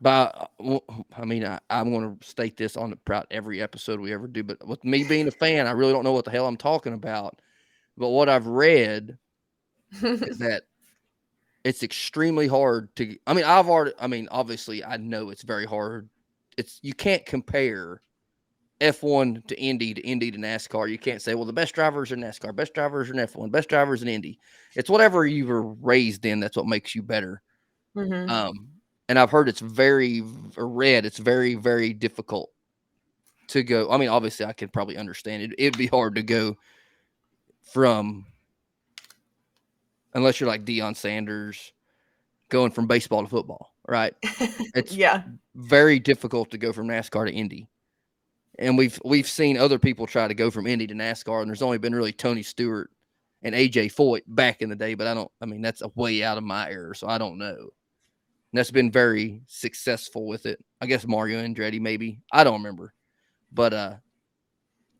but 0.00 0.50
I 1.16 1.24
mean, 1.24 1.44
I, 1.44 1.60
I'm 1.70 1.92
going 1.92 2.18
to 2.18 2.26
state 2.26 2.56
this 2.56 2.76
on 2.76 2.92
about 2.92 3.26
every 3.30 3.62
episode 3.62 4.00
we 4.00 4.12
ever 4.12 4.26
do. 4.26 4.42
But 4.42 4.66
with 4.66 4.82
me 4.84 5.04
being 5.04 5.28
a 5.28 5.32
fan, 5.32 5.66
I 5.68 5.70
really 5.70 5.92
don't 5.92 6.04
know 6.04 6.12
what 6.12 6.24
the 6.24 6.32
hell 6.32 6.46
I'm 6.46 6.56
talking 6.56 6.92
about. 6.92 7.40
But 7.96 8.08
what 8.08 8.28
I've 8.28 8.48
read 8.48 9.16
is 9.92 10.38
that 10.38 10.64
it's 11.64 11.82
extremely 11.82 12.46
hard 12.48 12.94
to. 12.96 13.16
I 13.26 13.34
mean, 13.34 13.44
I've 13.44 13.68
already. 13.68 13.92
I 14.00 14.06
mean, 14.06 14.28
obviously, 14.30 14.84
I 14.84 14.96
know 14.96 15.30
it's 15.30 15.42
very 15.42 15.66
hard. 15.66 16.08
It's 16.56 16.78
you 16.82 16.94
can't 16.94 17.24
compare 17.24 18.02
F1 18.80 19.46
to 19.46 19.60
Indy 19.60 19.94
to 19.94 20.00
Indy 20.02 20.30
to 20.30 20.38
NASCAR. 20.38 20.90
You 20.90 20.98
can't 20.98 21.22
say, 21.22 21.34
well, 21.34 21.44
the 21.44 21.52
best 21.52 21.74
drivers 21.74 22.10
are 22.12 22.16
NASCAR, 22.16 22.54
best 22.54 22.74
drivers 22.74 23.10
are 23.10 23.14
in 23.14 23.20
F1, 23.20 23.50
best 23.50 23.68
drivers 23.68 24.02
in 24.02 24.08
Indy. 24.08 24.38
It's 24.74 24.90
whatever 24.90 25.26
you 25.26 25.46
were 25.46 25.62
raised 25.62 26.26
in. 26.26 26.40
That's 26.40 26.56
what 26.56 26.66
makes 26.66 26.94
you 26.94 27.02
better. 27.02 27.42
Mhm. 27.96 28.28
Um, 28.28 28.68
and 29.08 29.18
I've 29.18 29.30
heard 29.30 29.48
it's 29.48 29.60
very 29.60 30.22
read 30.56 31.04
it's 31.04 31.18
very 31.18 31.54
very 31.54 31.92
difficult 31.92 32.50
to 33.48 33.62
go. 33.62 33.90
I 33.90 33.98
mean, 33.98 34.08
obviously, 34.08 34.46
I 34.46 34.52
could 34.52 34.72
probably 34.72 34.96
understand 34.96 35.42
it. 35.42 35.54
It'd 35.58 35.78
be 35.78 35.86
hard 35.86 36.14
to 36.16 36.22
go 36.22 36.56
from 37.72 38.26
unless 40.14 40.40
you're 40.40 40.48
like 40.48 40.64
Deion 40.64 40.96
Sanders 40.96 41.72
going 42.48 42.70
from 42.70 42.86
baseball 42.86 43.22
to 43.22 43.28
football, 43.28 43.74
right? 43.88 44.14
It's 44.74 44.94
yeah. 44.94 45.22
very 45.54 45.98
difficult 45.98 46.50
to 46.50 46.58
go 46.58 46.72
from 46.72 46.88
NASCAR 46.88 47.26
to 47.26 47.32
Indy. 47.32 47.68
And 48.58 48.78
we've 48.78 49.00
we've 49.04 49.28
seen 49.28 49.56
other 49.56 49.78
people 49.78 50.06
try 50.06 50.28
to 50.28 50.34
go 50.34 50.50
from 50.50 50.66
Indy 50.66 50.86
to 50.86 50.94
NASCAR, 50.94 51.40
and 51.40 51.48
there's 51.48 51.62
only 51.62 51.78
been 51.78 51.94
really 51.94 52.12
Tony 52.12 52.42
Stewart 52.42 52.90
and 53.42 53.54
AJ 53.54 53.94
Foyt 53.94 54.22
back 54.26 54.62
in 54.62 54.68
the 54.68 54.76
day, 54.76 54.94
but 54.94 55.06
I 55.06 55.14
don't. 55.14 55.30
I 55.40 55.46
mean, 55.46 55.62
that's 55.62 55.82
a 55.82 55.90
way 55.94 56.22
out 56.22 56.38
of 56.38 56.44
my 56.44 56.70
era, 56.70 56.94
so 56.94 57.08
I 57.08 57.18
don't 57.18 57.38
know. 57.38 57.56
And 57.56 58.58
that's 58.58 58.70
been 58.70 58.90
very 58.90 59.42
successful 59.46 60.26
with 60.26 60.44
it. 60.46 60.62
I 60.80 60.86
guess 60.86 61.06
Mario 61.06 61.42
Andretti, 61.42 61.80
maybe 61.80 62.20
I 62.30 62.44
don't 62.44 62.62
remember, 62.62 62.92
but 63.52 63.72
uh, 63.72 63.94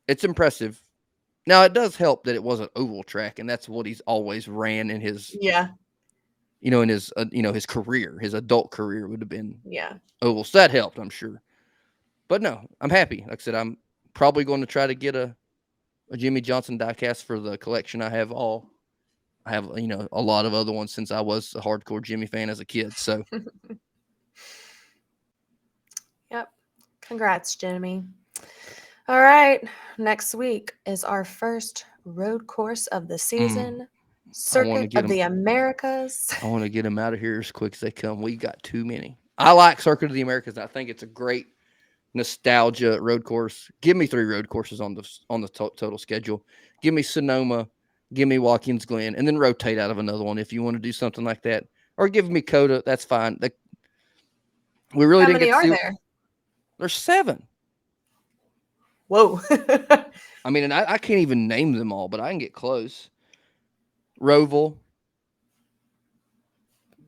it's 0.08 0.24
impressive. 0.24 0.82
Now 1.46 1.62
it 1.64 1.72
does 1.72 1.96
help 1.96 2.24
that 2.24 2.34
it 2.34 2.42
was 2.42 2.60
an 2.60 2.68
oval 2.76 3.02
track, 3.02 3.38
and 3.38 3.48
that's 3.48 3.68
what 3.68 3.86
he's 3.86 4.00
always 4.02 4.46
ran 4.48 4.90
in 4.90 5.00
his, 5.00 5.36
Yeah. 5.40 5.68
you 6.60 6.70
know, 6.70 6.82
in 6.82 6.88
his, 6.88 7.12
uh, 7.16 7.24
you 7.32 7.42
know, 7.42 7.52
his 7.52 7.66
career, 7.66 8.18
his 8.20 8.34
adult 8.34 8.70
career 8.70 9.08
would 9.08 9.20
have 9.20 9.28
been 9.28 9.58
Yeah. 9.64 9.94
oval. 10.20 10.44
So 10.44 10.58
that 10.58 10.70
helped, 10.70 10.98
I'm 10.98 11.10
sure. 11.10 11.42
But 12.28 12.42
no, 12.42 12.66
I'm 12.80 12.90
happy. 12.90 13.24
Like 13.28 13.40
I 13.40 13.42
said, 13.42 13.54
I'm 13.56 13.76
probably 14.14 14.44
going 14.44 14.60
to 14.60 14.66
try 14.66 14.86
to 14.86 14.94
get 14.94 15.16
a, 15.16 15.34
a 16.10 16.16
Jimmie 16.16 16.40
Johnson 16.40 16.78
diecast 16.78 17.24
for 17.24 17.40
the 17.40 17.58
collection. 17.58 18.00
I 18.00 18.08
have 18.10 18.30
all, 18.30 18.70
I 19.44 19.50
have 19.50 19.68
you 19.76 19.88
know 19.88 20.06
a 20.12 20.22
lot 20.22 20.46
of 20.46 20.54
other 20.54 20.70
ones 20.70 20.92
since 20.94 21.10
I 21.10 21.20
was 21.20 21.54
a 21.56 21.60
hardcore 21.60 22.02
Jimmie 22.02 22.26
fan 22.26 22.48
as 22.48 22.60
a 22.60 22.64
kid. 22.64 22.92
So 22.92 23.24
Yep. 26.30 26.48
Congrats, 27.00 27.56
Jimmie. 27.56 28.04
All 29.08 29.20
right. 29.20 29.62
Next 29.98 30.34
week 30.34 30.72
is 30.86 31.02
our 31.04 31.24
first 31.24 31.84
road 32.04 32.46
course 32.46 32.86
of 32.88 33.08
the 33.08 33.14
mm. 33.14 33.20
season. 33.20 33.88
Circuit 34.30 34.94
of 34.94 35.08
the 35.08 35.20
Americas. 35.20 36.32
I 36.42 36.46
want 36.46 36.62
to 36.62 36.70
get 36.70 36.82
them 36.82 36.98
out 36.98 37.12
of 37.12 37.20
here 37.20 37.40
as 37.40 37.52
quick 37.52 37.74
as 37.74 37.80
they 37.80 37.90
come. 37.90 38.22
We 38.22 38.36
got 38.36 38.62
too 38.62 38.84
many. 38.84 39.18
I 39.36 39.52
like 39.52 39.80
Circuit 39.80 40.06
of 40.06 40.12
the 40.12 40.22
Americas. 40.22 40.56
I 40.56 40.66
think 40.66 40.88
it's 40.88 41.02
a 41.02 41.06
great 41.06 41.48
nostalgia 42.14 43.00
road 43.00 43.24
course. 43.24 43.70
Give 43.80 43.96
me 43.96 44.06
three 44.06 44.24
road 44.24 44.48
courses 44.48 44.80
on 44.80 44.94
the 44.94 45.06
on 45.28 45.40
the 45.40 45.48
to- 45.48 45.72
total 45.76 45.98
schedule. 45.98 46.44
Give 46.82 46.94
me 46.94 47.02
Sonoma, 47.02 47.68
give 48.14 48.28
me 48.28 48.38
Watkins 48.38 48.86
Glen, 48.86 49.14
and 49.16 49.26
then 49.26 49.36
rotate 49.36 49.78
out 49.78 49.90
of 49.90 49.98
another 49.98 50.24
one 50.24 50.38
if 50.38 50.52
you 50.52 50.62
want 50.62 50.76
to 50.76 50.80
do 50.80 50.92
something 50.92 51.24
like 51.24 51.42
that. 51.42 51.64
Or 51.98 52.08
give 52.08 52.30
me 52.30 52.40
COTA. 52.40 52.84
That's 52.86 53.04
fine. 53.04 53.38
Like, 53.40 53.56
we 54.94 55.04
really 55.04 55.24
How 55.24 55.26
didn't 55.28 55.40
many 55.40 55.50
get 55.50 55.52
to 55.52 55.58
are 55.58 55.62
see. 55.62 55.82
there? 55.82 55.94
There's 56.78 56.94
seven. 56.94 57.46
Whoa. 59.12 59.40
I 60.46 60.48
mean, 60.50 60.64
and 60.64 60.72
I, 60.72 60.92
I 60.94 60.96
can't 60.96 61.20
even 61.20 61.46
name 61.46 61.72
them 61.72 61.92
all, 61.92 62.08
but 62.08 62.18
I 62.18 62.30
can 62.30 62.38
get 62.38 62.54
close. 62.54 63.10
Roval, 64.18 64.78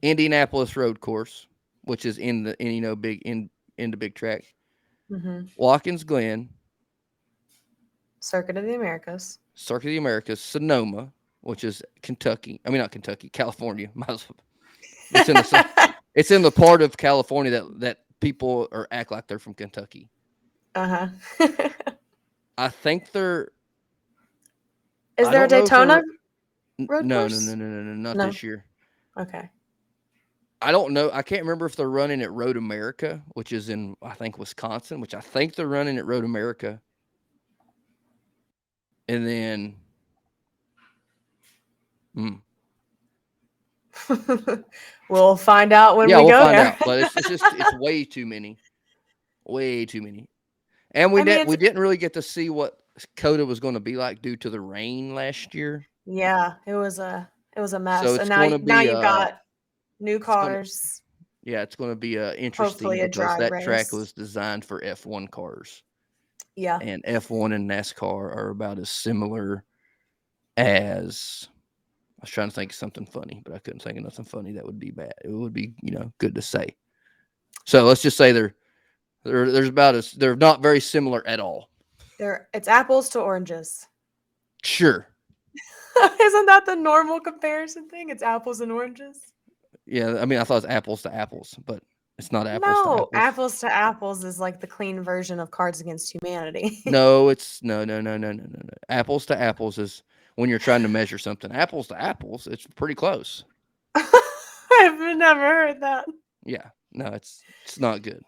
Indianapolis 0.03 0.77
Road 0.77 1.01
Course, 1.01 1.47
which 1.85 2.05
is 2.05 2.19
in 2.19 2.43
the 2.43 2.63
in 2.63 2.73
you 2.73 2.83
know 2.83 2.95
big 2.95 3.23
in 3.23 3.49
in 3.79 3.91
the 3.91 3.97
big 3.97 4.15
track. 4.15 4.45
hmm 5.09 5.43
Watkins 5.57 6.05
Glen, 6.05 6.51
Circuit 8.21 8.59
of 8.59 8.65
the 8.65 8.75
Americas. 8.75 9.39
Circuit 9.55 9.87
of 9.87 9.93
the 9.93 9.97
Americas, 9.97 10.41
Sonoma, 10.43 11.11
which 11.41 11.65
is 11.65 11.83
Kentucky. 12.03 12.61
I 12.67 12.71
mean, 12.71 12.83
not 12.83 12.93
Kentucky, 12.93 13.31
California. 13.31 13.91
Might 13.95 14.11
as 14.11 14.29
well- 14.29 14.37
It's 15.23 15.29
in 15.31 15.37
the 15.37 15.95
it's 16.15 16.31
in 16.31 16.43
the 16.43 16.51
part 16.51 16.83
of 16.83 16.99
California 16.99 17.51
that 17.53 17.81
that 17.81 17.99
people 18.21 18.69
or 18.73 18.89
act 18.91 19.11
like 19.11 19.27
they're 19.27 19.39
from 19.39 19.55
Kentucky. 19.55 20.11
uh 20.75 21.09
huh. 21.39 21.69
I 22.57 22.69
think 22.69 23.11
they're 23.13 23.49
is 25.19 25.29
there 25.31 25.45
a 25.45 25.49
don't 25.49 25.59
know 25.61 25.65
if 25.65 25.71
they're- 25.71 25.87
Daytona? 25.87 26.03
Road 26.89 27.05
no, 27.05 27.29
no, 27.29 27.39
no, 27.39 27.55
no, 27.55 27.67
no, 27.67 27.83
no, 27.83 27.93
not 27.95 28.17
No. 28.17 28.27
this 28.27 28.43
year. 28.43 28.65
Okay. 29.17 29.49
I 30.61 30.73
don't 30.73 30.93
know. 30.93 31.09
I 31.13 31.23
can't 31.23 31.43
remember 31.43 31.67
if 31.67 31.77
they're 31.77 31.89
running 31.91 32.21
at 32.23 32.33
Road 32.33 32.57
America, 32.57 33.23
which 33.35 33.53
is 33.53 33.69
in 33.69 33.97
I 34.03 34.15
think 34.15 34.39
Wisconsin, 34.39 35.01
which 35.01 35.15
I 35.15 35.21
think 35.21 35.55
they're 35.55 35.69
running 35.69 35.99
at 35.99 36.07
Road 36.07 36.25
America. 36.25 36.81
And 39.09 39.27
then 39.27 39.77
Hmm. 42.15 42.35
we'll 45.09 45.37
find 45.37 45.73
out 45.73 45.97
when 45.97 46.09
yeah, 46.09 46.19
we 46.19 46.25
we'll 46.25 46.33
go 46.33 46.41
find 46.45 46.59
there. 46.59 46.67
out. 46.69 46.77
But 46.85 46.99
it's, 47.01 47.17
it's 47.17 47.29
just 47.29 47.45
it's 47.53 47.75
way 47.79 48.05
too 48.05 48.27
many, 48.27 48.57
way 49.45 49.85
too 49.87 50.03
many. 50.03 50.29
And 50.95 51.13
we 51.13 51.21
I 51.21 51.25
mean, 51.25 51.35
didn't 51.37 51.49
we 51.49 51.57
didn't 51.57 51.79
really 51.81 51.97
get 51.97 52.13
to 52.15 52.23
see 52.23 52.51
what 52.51 52.79
COTA 53.17 53.45
was 53.45 53.61
going 53.61 53.75
to 53.75 53.81
be 53.81 53.97
like 53.97 54.23
due 54.23 54.37
to 54.37 54.49
the 54.51 54.61
rain 54.61 55.15
last 55.15 55.55
year. 55.55 55.85
yeah, 56.07 56.55
it 56.67 56.75
was 56.75 56.99
a 56.99 57.29
it 57.57 57.61
was 57.61 57.73
a 57.73 57.79
mess, 57.79 58.05
it's 58.05 58.19
and 58.21 58.29
now 58.29 58.43
gonna 58.45 58.59
you- 58.59 58.65
now 58.65 58.81
you've 58.81 58.95
uh, 58.97 59.03
got 59.03 59.41
new 60.01 60.19
gonna- 60.19 60.25
cars. 60.25 61.03
Yeah, 61.47 61.61
it's 61.61 61.77
going 61.77 61.91
to 61.91 61.97
be 61.97 62.19
uh, 62.19 62.33
interesting 62.35 62.65
Hopefully 62.89 63.01
a 63.01 63.09
because 63.09 63.39
that 63.39 63.53
race. 63.53 63.65
track 63.65 63.93
was 63.93 64.13
designed 64.15 64.65
for 64.65 64.81
F1 64.81 65.31
cars, 65.31 65.83
Yeah. 66.57 66.79
and 66.81 67.03
F1 67.05 67.55
and 67.55 67.69
NASCAR 67.69 68.35
are 68.35 68.49
about 68.49 68.79
as 68.79 68.89
similar 68.89 69.63
as. 70.57 71.49
I 72.21 72.23
was 72.25 72.31
trying 72.31 72.49
to 72.49 72.55
think 72.55 72.71
of 72.73 72.77
something 72.77 73.05
funny, 73.05 73.43
but 73.45 73.55
I 73.55 73.59
couldn't 73.59 73.83
think 73.83 73.99
of 73.99 74.05
nothing 74.05 74.25
funny 74.25 74.53
that 74.53 74.65
would 74.65 74.79
be 74.79 74.91
bad. 74.91 75.13
It 75.23 75.29
would 75.29 75.53
be, 75.53 75.75
you 75.83 75.91
know, 75.91 76.11
good 76.17 76.35
to 76.37 76.41
say. 76.41 76.75
So 77.67 77.85
let's 77.85 78.01
just 78.01 78.17
say 78.17 78.33
they're 78.33 78.55
they're 79.25 79.51
there's 79.51 79.69
about 79.69 79.95
as 79.95 80.13
they're 80.13 80.37
not 80.37 80.63
very 80.63 80.81
similar 80.81 81.27
at 81.27 81.41
all. 81.41 81.71
They're 82.19 82.49
it's 82.55 82.69
apples 82.69 83.09
to 83.11 83.21
oranges. 83.21 83.87
Sure, 84.63 85.09
Isn't 86.21 86.47
that 86.47 86.65
the 86.67 86.75
normal 86.77 87.21
comparison 87.21 87.89
thing? 87.89 88.09
It's 88.09 88.23
apples 88.23 88.61
and 88.61 88.73
oranges. 88.73 89.21
yeah. 89.87 90.19
I 90.21 90.25
mean, 90.25 90.39
I 90.39 90.45
thought 90.45 90.55
it 90.55 90.67
was 90.69 90.73
apples 90.77 91.03
to 91.03 91.15
apples, 91.15 91.55
but 91.67 91.83
it's 92.19 92.33
not 92.33 92.47
apples 92.47 92.81
to 92.83 92.89
no, 92.89 92.93
apples. 92.95 93.09
apples 93.15 93.61
to 93.61 93.73
apples 93.73 94.25
is 94.25 94.41
like 94.41 94.61
the 94.61 94.67
clean 94.67 95.03
version 95.03 95.39
of 95.41 95.51
Cards 95.51 95.81
Against 95.81 96.15
Humanity. 96.15 96.81
no, 96.87 97.29
it's 97.33 97.63
no, 97.63 97.85
no, 97.85 98.01
no, 98.01 98.17
no, 98.17 98.33
no, 98.33 98.43
no, 98.45 98.61
no. 98.63 98.71
Apples 98.89 99.27
to 99.27 99.39
apples 99.39 99.79
is 99.79 100.03
when 100.37 100.49
you're 100.49 100.59
trying 100.59 100.83
to 100.83 100.89
measure 100.89 101.19
something. 101.19 101.53
Apples 101.53 101.89
to 101.89 102.01
apples, 102.01 102.47
it's 102.47 102.67
pretty 102.77 102.95
close. 102.95 103.45
I've 103.95 105.17
never 105.17 105.41
heard 105.41 105.81
that. 105.81 106.07
Yeah, 106.47 106.69
no, 106.93 107.07
it's 107.07 107.43
it's 107.65 107.79
not 107.79 108.03
good. 108.03 108.23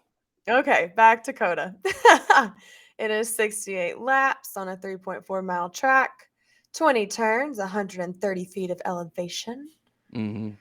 Okay, 0.49 0.93
back 0.95 1.23
to 1.23 1.33
COTA. 1.33 1.75
it 2.97 3.11
is 3.11 3.33
68 3.35 3.99
laps 3.99 4.55
on 4.55 4.69
a 4.69 4.77
3.4 4.77 5.43
mile 5.43 5.69
track, 5.69 6.11
20 6.73 7.05
turns, 7.07 7.57
130 7.57 8.45
feet 8.45 8.71
of 8.71 8.81
elevation. 8.85 9.69
hmm 10.13 10.51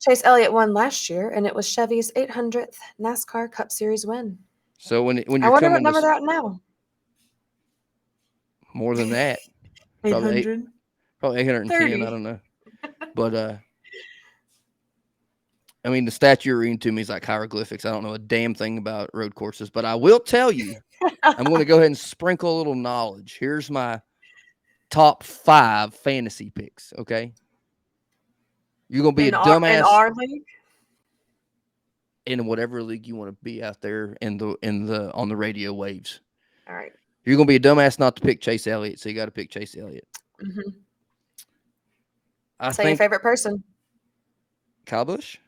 Chase 0.00 0.22
Elliott 0.24 0.50
won 0.52 0.72
last 0.72 1.10
year, 1.10 1.28
and 1.28 1.46
it 1.46 1.54
was 1.54 1.68
Chevy's 1.68 2.10
800th 2.12 2.76
NASCAR 2.98 3.52
Cup 3.52 3.70
Series 3.70 4.06
win. 4.06 4.38
So 4.78 5.02
when 5.02 5.18
when 5.26 5.42
I 5.42 5.46
you're 5.46 5.52
wonder 5.52 5.70
what 5.70 5.82
number 5.82 6.00
they're 6.00 6.14
at 6.14 6.22
now. 6.22 6.58
more 8.74 8.96
than 8.96 9.10
that, 9.10 9.40
Probably 10.02 10.38
eight. 10.38 10.58
probably 11.18 11.40
810. 11.40 11.78
30. 11.78 12.06
I 12.06 12.10
don't 12.10 12.22
know, 12.22 12.38
but 13.14 13.34
uh, 13.34 13.56
I 15.84 15.88
mean 15.88 16.04
the 16.04 16.10
stat 16.10 16.44
you're 16.44 16.58
reading 16.58 16.78
to 16.80 16.92
me 16.92 17.02
is 17.02 17.08
like 17.08 17.24
hieroglyphics. 17.24 17.84
I 17.84 17.90
don't 17.90 18.02
know 18.02 18.14
a 18.14 18.18
damn 18.18 18.54
thing 18.54 18.78
about 18.78 19.10
road 19.14 19.34
courses, 19.34 19.70
but 19.70 19.84
I 19.84 19.94
will 19.94 20.20
tell 20.20 20.52
you, 20.52 20.76
I'm 21.22 21.44
going 21.44 21.60
to 21.60 21.64
go 21.64 21.76
ahead 21.76 21.86
and 21.86 21.96
sprinkle 21.96 22.54
a 22.54 22.58
little 22.58 22.74
knowledge. 22.74 23.38
Here's 23.40 23.70
my 23.70 24.00
top 24.90 25.22
five 25.22 25.94
fantasy 25.94 26.50
picks. 26.50 26.92
Okay. 26.98 27.32
You're 28.88 29.04
gonna 29.04 29.14
be 29.14 29.28
in, 29.28 29.34
a 29.34 29.38
our, 29.38 29.46
dumbass 29.46 29.78
in 29.78 29.84
our 29.84 30.12
league. 30.12 30.42
in 32.26 32.44
whatever 32.46 32.82
league 32.82 33.06
you 33.06 33.14
want 33.14 33.30
to 33.30 33.36
be 33.44 33.62
out 33.62 33.80
there 33.80 34.16
in 34.20 34.36
the 34.36 34.56
in 34.62 34.84
the 34.84 35.12
on 35.12 35.28
the 35.28 35.36
radio 35.36 35.72
waves. 35.72 36.20
All 36.68 36.74
right. 36.74 36.92
You're 37.24 37.36
gonna 37.36 37.46
be 37.46 37.54
a 37.54 37.60
dumbass 37.60 38.00
not 38.00 38.16
to 38.16 38.22
pick 38.22 38.40
Chase 38.40 38.66
Elliott, 38.66 38.98
so 38.98 39.08
you 39.08 39.14
got 39.14 39.26
to 39.26 39.30
pick 39.30 39.48
Chase 39.48 39.76
Elliott. 39.78 40.08
Mhm. 40.42 40.74
I 42.58 42.72
Say 42.72 42.88
your 42.88 42.96
favorite 42.96 43.22
person, 43.22 43.62
Kyle 44.86 45.04
Busch, 45.04 45.38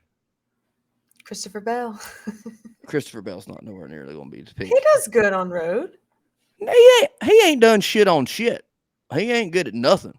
Christopher 1.25 1.61
Bell. 1.61 2.01
Christopher 2.87 3.23
Bell's 3.23 3.49
not 3.49 3.63
nowhere 3.63 3.89
near 3.89 4.05
going 4.07 4.31
to 4.31 4.37
be 4.37 4.43
the 4.43 4.55
pick. 4.55 4.67
he 4.69 4.79
does 4.95 5.09
good 5.09 5.33
on 5.33 5.51
road. 5.51 5.97
He 6.59 6.67
ain't, 7.01 7.11
he 7.25 7.41
ain't 7.45 7.61
done 7.61 7.81
shit 7.81 8.09
on 8.09 8.27
shit. 8.27 8.65
He 9.15 9.31
ain't 9.33 9.53
good 9.53 9.69
at 9.69 9.75
nothing. 9.75 10.15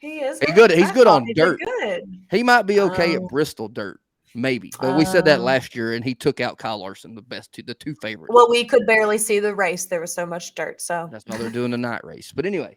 He 0.00 0.18
is. 0.20 0.38
He 0.40 0.52
good- 0.52 0.70
he's 0.70 0.90
I 0.90 0.94
good 0.94 1.06
on 1.06 1.24
he 1.26 1.32
dirt. 1.34 1.60
Good. 1.64 2.02
He 2.30 2.42
might 2.42 2.62
be 2.62 2.80
okay 2.80 3.12
Oh. 3.12 3.14
at 3.16 3.20
um, 3.22 3.26
Bristol 3.28 3.68
dirt, 3.68 4.00
maybe. 4.34 4.70
But 4.80 4.96
we 4.96 5.04
said 5.04 5.24
that 5.26 5.40
Oh. 5.40 5.44
last 5.44 5.74
year, 5.74 5.94
and 5.94 6.04
he 6.04 6.14
took 6.14 6.40
out 6.40 6.58
Kyle 6.58 6.78
Larson, 6.78 7.14
the 7.14 7.22
best 7.22 7.52
two, 7.52 7.62
the 7.62 7.74
two 7.74 7.94
favorites. 8.02 8.32
Well, 8.34 8.50
we 8.50 8.64
could 8.64 8.86
barely 8.86 9.18
see 9.18 9.38
the 9.38 9.54
race. 9.54 9.86
There 9.86 10.00
was 10.00 10.12
so 10.12 10.26
much 10.26 10.54
dirt. 10.54 10.80
So 10.82 11.08
That's 11.10 11.24
why 11.26 11.36
they're 11.38 11.48
doing 11.50 11.70
the 11.70 11.78
night 11.78 12.04
race. 12.04 12.32
But 12.34 12.44
anyway, 12.44 12.76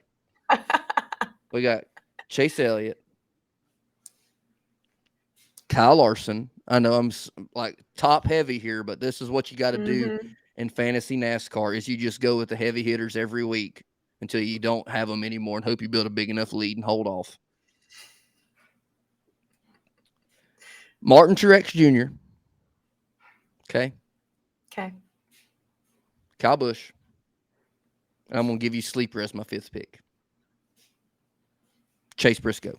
we 1.52 1.62
got 1.62 1.84
Chase 2.30 2.60
Elliott, 2.60 3.02
Kyle 5.70 5.96
Larson. 5.98 6.50
I 6.68 6.80
know 6.80 6.94
I'm 6.94 7.12
like 7.56 7.80
top 7.96 8.26
heavy 8.26 8.60
here, 8.60 8.84
but 8.84 9.00
this 9.00 9.22
is 9.22 9.30
what 9.30 9.52
you 9.52 9.58
got 9.58 9.72
to 9.72 9.84
do 9.86 10.08
Mhm. 10.10 10.36
in 10.58 10.70
fantasy 10.70 11.16
NASCAR 11.18 11.76
is 11.78 11.88
you 11.88 11.96
just 11.98 12.20
go 12.20 12.38
with 12.38 12.50
the 12.50 12.56
heavy 12.56 12.84
hitters 12.84 13.16
every 13.16 13.46
week 13.46 13.84
until 14.22 14.42
you 14.42 14.60
don't 14.60 14.88
have 14.90 15.08
them 15.08 15.24
anymore 15.24 15.58
and 15.58 15.66
hope 15.66 15.82
you 15.82 15.88
build 15.90 16.08
a 16.08 16.10
big 16.10 16.30
enough 16.30 16.52
lead 16.54 16.78
and 16.78 16.84
hold 16.86 17.08
off. 17.08 17.38
Martin 21.02 21.36
Truex 21.36 21.68
Jr. 21.68 22.12
Okay. 23.70 23.94
Okay. 24.72 24.92
Kyle 26.40 26.58
Busch. 26.58 26.92
I'm 28.32 28.48
going 28.48 28.60
to 28.60 28.64
give 28.64 28.76
you 28.76 28.82
Sleeper 28.82 29.22
as 29.22 29.34
my 29.34 29.44
fifth 29.44 29.72
pick. 29.72 30.02
Chase 32.18 32.40
Briscoe. 32.40 32.78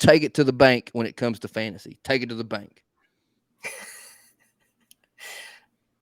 Take 0.00 0.22
it 0.22 0.34
to 0.34 0.44
the 0.44 0.52
bank 0.52 0.90
when 0.94 1.06
it 1.06 1.16
comes 1.16 1.38
to 1.40 1.48
fantasy. 1.48 1.98
Take 2.02 2.22
it 2.22 2.30
to 2.30 2.34
the 2.34 2.42
bank. 2.42 2.82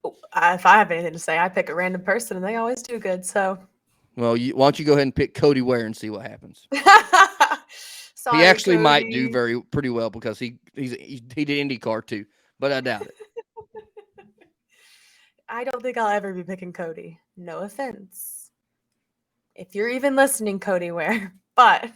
If 0.05 0.67
I 0.67 0.77
have 0.79 0.91
anything 0.93 1.13
to 1.15 1.19
say, 1.19 1.37
I 1.39 1.49
pick 1.49 1.69
a 1.69 1.75
random 1.75 2.03
person, 2.03 2.37
and 2.37 2.47
they 2.47 2.57
always 2.57 2.81
do 2.81 2.99
good. 3.01 3.27
So 3.27 3.59
Well, 4.17 4.37
you, 4.37 4.55
why 4.55 4.67
don't 4.67 4.79
you 4.79 4.85
go 4.85 4.93
ahead 4.93 5.03
and 5.03 5.15
pick 5.15 5.35
Cody 5.35 5.63
Ware 5.63 5.85
and 5.85 5.97
see 5.97 6.11
what 6.11 6.23
happens? 6.23 6.69
Sorry, 8.15 8.39
he 8.39 8.45
actually 8.45 8.77
might 8.77 9.11
do 9.11 9.33
very 9.33 9.61
pretty 9.61 9.91
well 9.91 10.11
because 10.11 10.39
he 10.39 10.59
he's, 10.75 10.93
he 10.93 11.23
he 11.35 11.45
did 11.45 11.69
IndyCar 11.69 12.07
too, 12.07 12.25
but 12.61 12.71
I 12.71 12.81
doubt 12.81 13.03
it. 13.03 13.17
I 15.49 15.65
don't 15.65 15.83
think 15.83 15.97
I'll 15.97 16.09
ever 16.09 16.33
be 16.33 16.45
picking 16.45 16.73
Cody. 16.73 17.19
No 17.37 17.61
offense. 17.61 18.51
If 19.57 19.75
you're 19.75 19.89
even 19.89 20.15
listening, 20.15 20.61
Cody 20.61 20.93
Ware, 20.93 21.33
but 21.57 21.91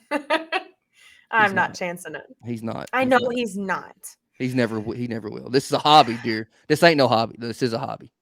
I'm 1.33 1.55
not 1.55 1.71
not. 1.71 1.75
chancing 1.75 2.14
it. 2.14 2.25
He's 2.45 2.62
not. 2.62 2.88
I 2.92 3.01
he's 3.03 3.09
know 3.09 3.18
not. 3.18 3.35
he's 3.35 3.57
not. 3.57 3.97
He's 4.35 4.55
never 4.55 4.81
he 4.95 5.07
never 5.07 5.31
will. 5.31 5.51
This 5.51 5.66
is 5.66 5.73
a 5.73 5.79
hobby, 5.79 6.18
dear. 6.23 6.49
This 6.68 6.83
ain't 6.83 6.97
no 6.99 7.09
hobby. 7.09 7.37
This 7.38 7.62
is 7.62 7.73
a 7.73 7.79
hobby. 7.79 8.12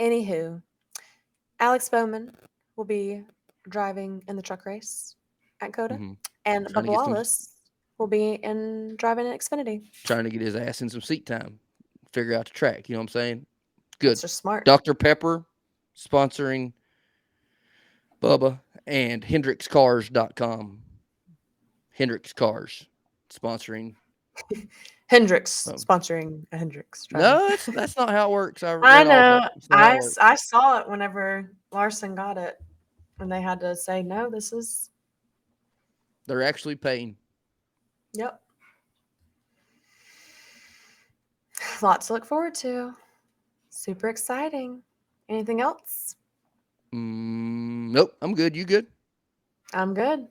Anywho, 0.00 0.62
Alex 1.60 1.88
Bowman 1.88 2.32
will 2.76 2.84
be 2.84 3.22
driving 3.68 4.22
in 4.28 4.36
the 4.36 4.42
truck 4.42 4.66
race 4.66 5.16
at 5.60 5.72
COTA, 5.72 5.94
Mhm. 5.94 6.16
and 6.44 6.66
Bubba 6.66 6.86
Wallace 6.88 7.54
will 7.98 8.06
be 8.06 8.34
in 8.34 8.94
driving 8.96 9.26
in 9.26 9.32
Xfinity. 9.32 9.90
Trying 10.04 10.24
to 10.24 10.30
get 10.30 10.42
his 10.42 10.54
ass 10.54 10.82
in 10.82 10.90
some 10.90 11.00
seat 11.00 11.24
time, 11.24 11.58
figure 12.12 12.34
out 12.34 12.44
the 12.46 12.50
track. 12.52 12.88
You 12.88 12.94
know 12.94 12.98
what 13.00 13.04
I'm 13.04 13.08
saying? 13.08 13.46
Good. 13.98 14.12
It's 14.12 14.20
just 14.20 14.36
smart. 14.36 14.66
Dr. 14.66 14.92
Pepper 14.92 15.46
sponsoring 15.96 16.74
Bubba 18.20 18.60
and 18.86 19.24
HendricksCars.com. 19.24 20.82
Hendricks 21.96 22.32
Cars 22.32 22.86
sponsoring. 23.30 23.94
Hendrix 25.08 25.66
Oh. 25.68 25.72
sponsoring 25.74 26.44
a 26.52 26.58
Hendrix. 26.58 27.06
No, 27.12 27.48
that's 27.48 27.66
that's 27.66 27.96
not 27.96 28.10
how 28.10 28.28
it 28.28 28.32
works. 28.32 28.62
I, 28.62 28.74
I 28.82 29.02
know. 29.04 29.10
that. 29.10 29.52
It's 29.56 29.70
not 29.70 29.78
how 29.80 29.86
I. 30.20 30.32
I 30.32 30.34
saw 30.34 30.78
it 30.80 30.88
whenever 30.88 31.52
Larson 31.72 32.14
got 32.14 32.36
it, 32.36 32.56
and 33.20 33.30
they 33.32 33.40
had 33.40 33.60
to 33.60 33.74
say 33.74 34.02
no. 34.02 34.28
This 34.28 34.52
is 34.52 34.90
They're 36.26 36.42
actually 36.42 36.76
paying. 36.76 37.16
yep. 38.14 38.40
Lots 41.82 42.08
to 42.08 42.12
look 42.14 42.24
forward 42.26 42.54
to. 42.56 42.94
Super 43.70 44.08
exciting. 44.08 44.82
Anything 45.28 45.60
else? 45.60 46.16
Mm, 46.94 47.90
nope, 47.90 48.12
I'm 48.22 48.34
good. 48.34 48.54
You 48.56 48.64
good? 48.64 48.86
I'm 49.74 49.92
good. 49.94 50.26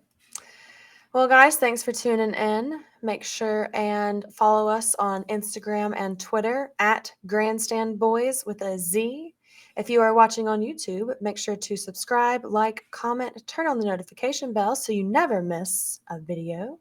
Well, 1.16 1.30
guys, 1.30 1.56
thanks 1.56 1.82
for 1.82 1.94
tuning 1.94 2.34
in. 2.34 2.84
Make 3.02 3.24
sure 3.24 3.70
and 3.74 4.26
follow 4.34 4.68
us 4.68 4.96
on 4.96 5.24
Instagram 5.30 5.94
and 5.96 6.20
Twitter 6.20 6.74
at 6.80 7.10
GrandStand 7.26 7.98
Boyz 7.98 8.46
with 8.46 8.62
a 8.62 8.78
Z. 8.78 9.34
If 9.78 9.90
you 9.90 10.02
are 10.02 10.14
watching 10.14 10.50
on 10.50 10.60
YouTube, 10.60 11.16
make 11.22 11.38
sure 11.38 11.56
to 11.56 11.78
subscribe, 11.78 12.44
like, 12.44 12.84
comment, 12.92 13.48
turn 13.48 13.66
on 13.66 13.80
the 13.80 13.86
notification 13.86 14.52
bell 14.52 14.76
so 14.76 14.92
you 14.92 15.06
never 15.06 15.42
miss 15.42 16.02
a 16.10 16.20
video. 16.20 16.80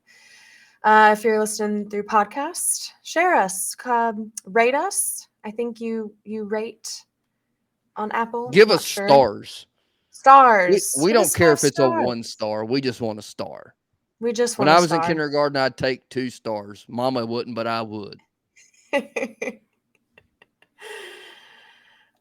Uh, 0.82 1.14
if 1.16 1.22
you're 1.22 1.38
listening 1.38 1.88
through 1.88 2.02
podcast, 2.02 2.90
share 3.04 3.36
us, 3.36 3.76
um, 3.84 4.32
rate 4.46 4.74
us. 4.74 5.28
I 5.44 5.52
think 5.52 5.80
you 5.80 6.12
you 6.24 6.42
rate 6.42 7.04
on 7.94 8.10
Apple. 8.10 8.50
Give 8.50 8.72
us 8.72 8.84
sure. 8.84 9.06
stars. 9.06 9.66
Stars. 10.10 10.96
we 11.00 11.12
Give 11.12 11.22
don't 11.22 11.34
care 11.34 11.52
if 11.52 11.62
it's 11.62 11.76
stars. 11.76 12.02
a 12.02 12.04
one 12.04 12.24
star. 12.24 12.64
We 12.64 12.80
just 12.80 13.00
want 13.00 13.20
a 13.20 13.22
star. 13.22 13.76
We 14.24 14.32
just 14.32 14.58
When 14.58 14.70
I 14.70 14.80
was 14.80 14.90
in 14.90 15.02
kindergarten, 15.02 15.58
I'd 15.58 15.76
take 15.76 16.08
two 16.08 16.30
stars. 16.30 16.86
Mama 16.88 17.26
wouldn't, 17.26 17.54
but 17.54 17.66
I 17.66 17.82
would. 17.82 18.18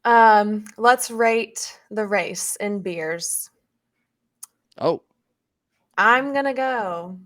um, 0.04 0.66
let's 0.76 1.10
rate 1.10 1.80
the 1.90 2.06
race 2.06 2.58
in 2.58 2.82
beers. 2.82 3.50
Oh, 4.78 5.02
I'm 5.98 6.34
gonna 6.34 6.54
go 6.54 7.18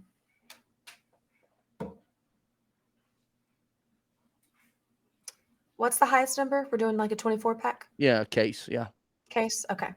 What's 5.77 5.97
the 5.97 6.05
highest 6.05 6.37
number? 6.37 6.67
We're 6.71 6.77
doing 6.77 6.97
like 6.97 7.11
a 7.11 7.15
24 7.15 7.55
pack 7.55 7.87
Yeah, 7.97 8.23
case. 8.25 8.69
Yeah. 8.71 8.87
case. 9.31 9.65
Okay. 9.71 9.89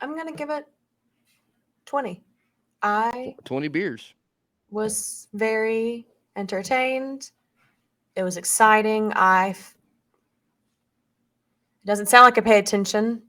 I'm 0.00 0.14
going 0.14 0.28
to 0.28 0.34
give 0.34 0.48
it 0.48 0.64
20. 1.84 2.25
I 2.86 3.34
20 3.44 3.66
beers. 3.68 4.14
was 4.70 5.26
very 5.34 6.06
entertained. 6.36 7.30
It 8.14 8.22
was 8.22 8.36
exciting. 8.36 9.12
I 9.14 9.50
f- 9.50 9.74
it 11.82 11.86
doesn't 11.86 12.06
sound 12.06 12.24
like 12.24 12.38
I 12.38 12.42
pay 12.42 12.58
attention 12.58 13.22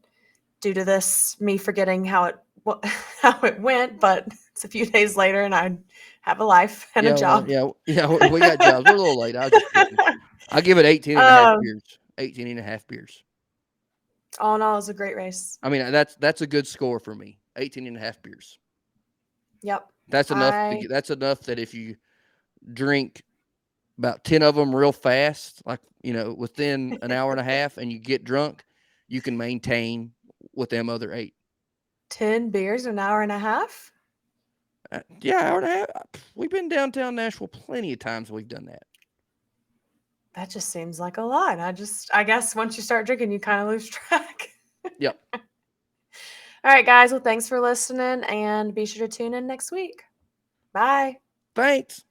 due 0.61 0.73
to 0.75 0.85
this 0.85 1.39
me 1.39 1.57
forgetting 1.57 2.05
how 2.05 2.25
it 2.25 2.35
how 3.21 3.39
it 3.41 3.59
went, 3.59 3.99
but 3.99 4.27
it's 4.51 4.63
a 4.63 4.67
few 4.67 4.85
days 4.85 5.15
later 5.17 5.41
and 5.41 5.55
I 5.55 5.75
have 6.21 6.39
a 6.39 6.43
life 6.45 6.89
and 6.95 7.05
yeah, 7.05 7.11
a 7.11 7.13
well, 7.13 7.19
job. 7.41 7.49
yeah, 7.49 7.67
yeah, 7.95 8.07
we- 8.07 8.29
we 8.31 8.39
got 8.39 8.59
jobs. 8.59 8.85
We're 8.85 8.95
a 8.95 8.99
little 9.01 9.19
late. 9.19 9.35
I 9.35 9.45
was 9.45 9.51
just 9.51 9.73
kidding. 9.73 9.97
I'll 10.49 10.61
give 10.61 10.77
it 10.77 10.85
18 10.85 11.17
and 11.17 11.25
a 11.25 11.29
half 11.29 11.47
Um, 11.55 11.61
beers. 11.61 11.99
18 12.19 12.47
and 12.47 12.59
a 12.59 12.63
half 12.63 12.85
beers. 12.87 13.23
All 14.39 14.55
in 14.55 14.61
all, 14.61 14.73
it 14.73 14.77
was 14.77 14.89
a 14.89 14.93
great 14.93 15.15
race. 15.15 15.57
I 15.63 15.69
mean, 15.69 15.91
that's 15.91 16.15
that's 16.15 16.41
a 16.41 16.47
good 16.47 16.67
score 16.67 16.99
for 16.99 17.15
me. 17.15 17.39
18 17.57 17.87
and 17.87 17.97
a 17.97 17.99
half 17.99 18.21
beers. 18.21 18.59
Yep. 19.61 19.87
That's 20.09 20.31
enough. 20.31 20.53
I- 20.53 20.85
that's 20.89 21.09
enough 21.09 21.41
that 21.41 21.59
if 21.59 21.73
you 21.73 21.95
drink 22.73 23.23
about 23.97 24.23
10 24.23 24.43
of 24.43 24.55
them 24.55 24.75
real 24.75 24.91
fast, 24.91 25.61
like, 25.65 25.79
you 26.03 26.13
know, 26.13 26.33
within 26.33 26.97
an 27.01 27.11
hour 27.11 27.31
and 27.31 27.39
a 27.39 27.43
half 27.43 27.77
and 27.77 27.91
you 27.91 27.99
get 27.99 28.23
drunk, 28.23 28.63
you 29.07 29.21
can 29.21 29.37
maintain 29.37 30.11
with 30.55 30.69
them 30.69 30.89
other 30.89 31.13
eight. 31.13 31.33
10 32.09 32.51
beers 32.51 32.85
an 32.85 32.99
hour 32.99 33.21
and 33.21 33.31
a 33.31 33.39
half. 33.39 33.91
Uh, 34.91 34.99
yeah, 35.19 35.49
hour 35.51 35.57
and 35.59 35.67
a 35.67 35.69
half. 35.71 35.87
uh, 35.95 35.99
We've 36.35 36.49
been 36.49 36.69
downtown 36.69 37.15
Nashville 37.15 37.49
plenty 37.49 37.91
of 37.91 37.99
times. 37.99 38.31
We've 38.31 38.47
done 38.47 38.65
that. 38.65 38.83
That 40.35 40.49
just 40.49 40.69
seems 40.69 40.99
like 40.99 41.17
a 41.17 41.23
lot. 41.23 41.59
I 41.59 41.71
just, 41.71 42.09
I 42.13 42.23
guess 42.23 42.55
once 42.55 42.77
you 42.77 42.83
start 42.83 43.05
drinking, 43.07 43.31
you 43.31 43.39
kind 43.39 43.61
of 43.63 43.67
lose 43.69 43.89
track. 43.89 44.49
Yep. 44.99 45.19
All 46.67 46.73
right, 46.73 46.85
guys. 46.85 47.13
Well, 47.13 47.21
thanks 47.21 47.47
for 47.47 47.61
listening 47.61 48.25
and 48.25 48.75
be 48.75 48.85
sure 48.85 49.07
to 49.07 49.17
tune 49.17 49.33
in 49.33 49.47
next 49.47 49.71
week. 49.71 50.03
Bye. 50.73 51.15
Thanks. 51.55 52.03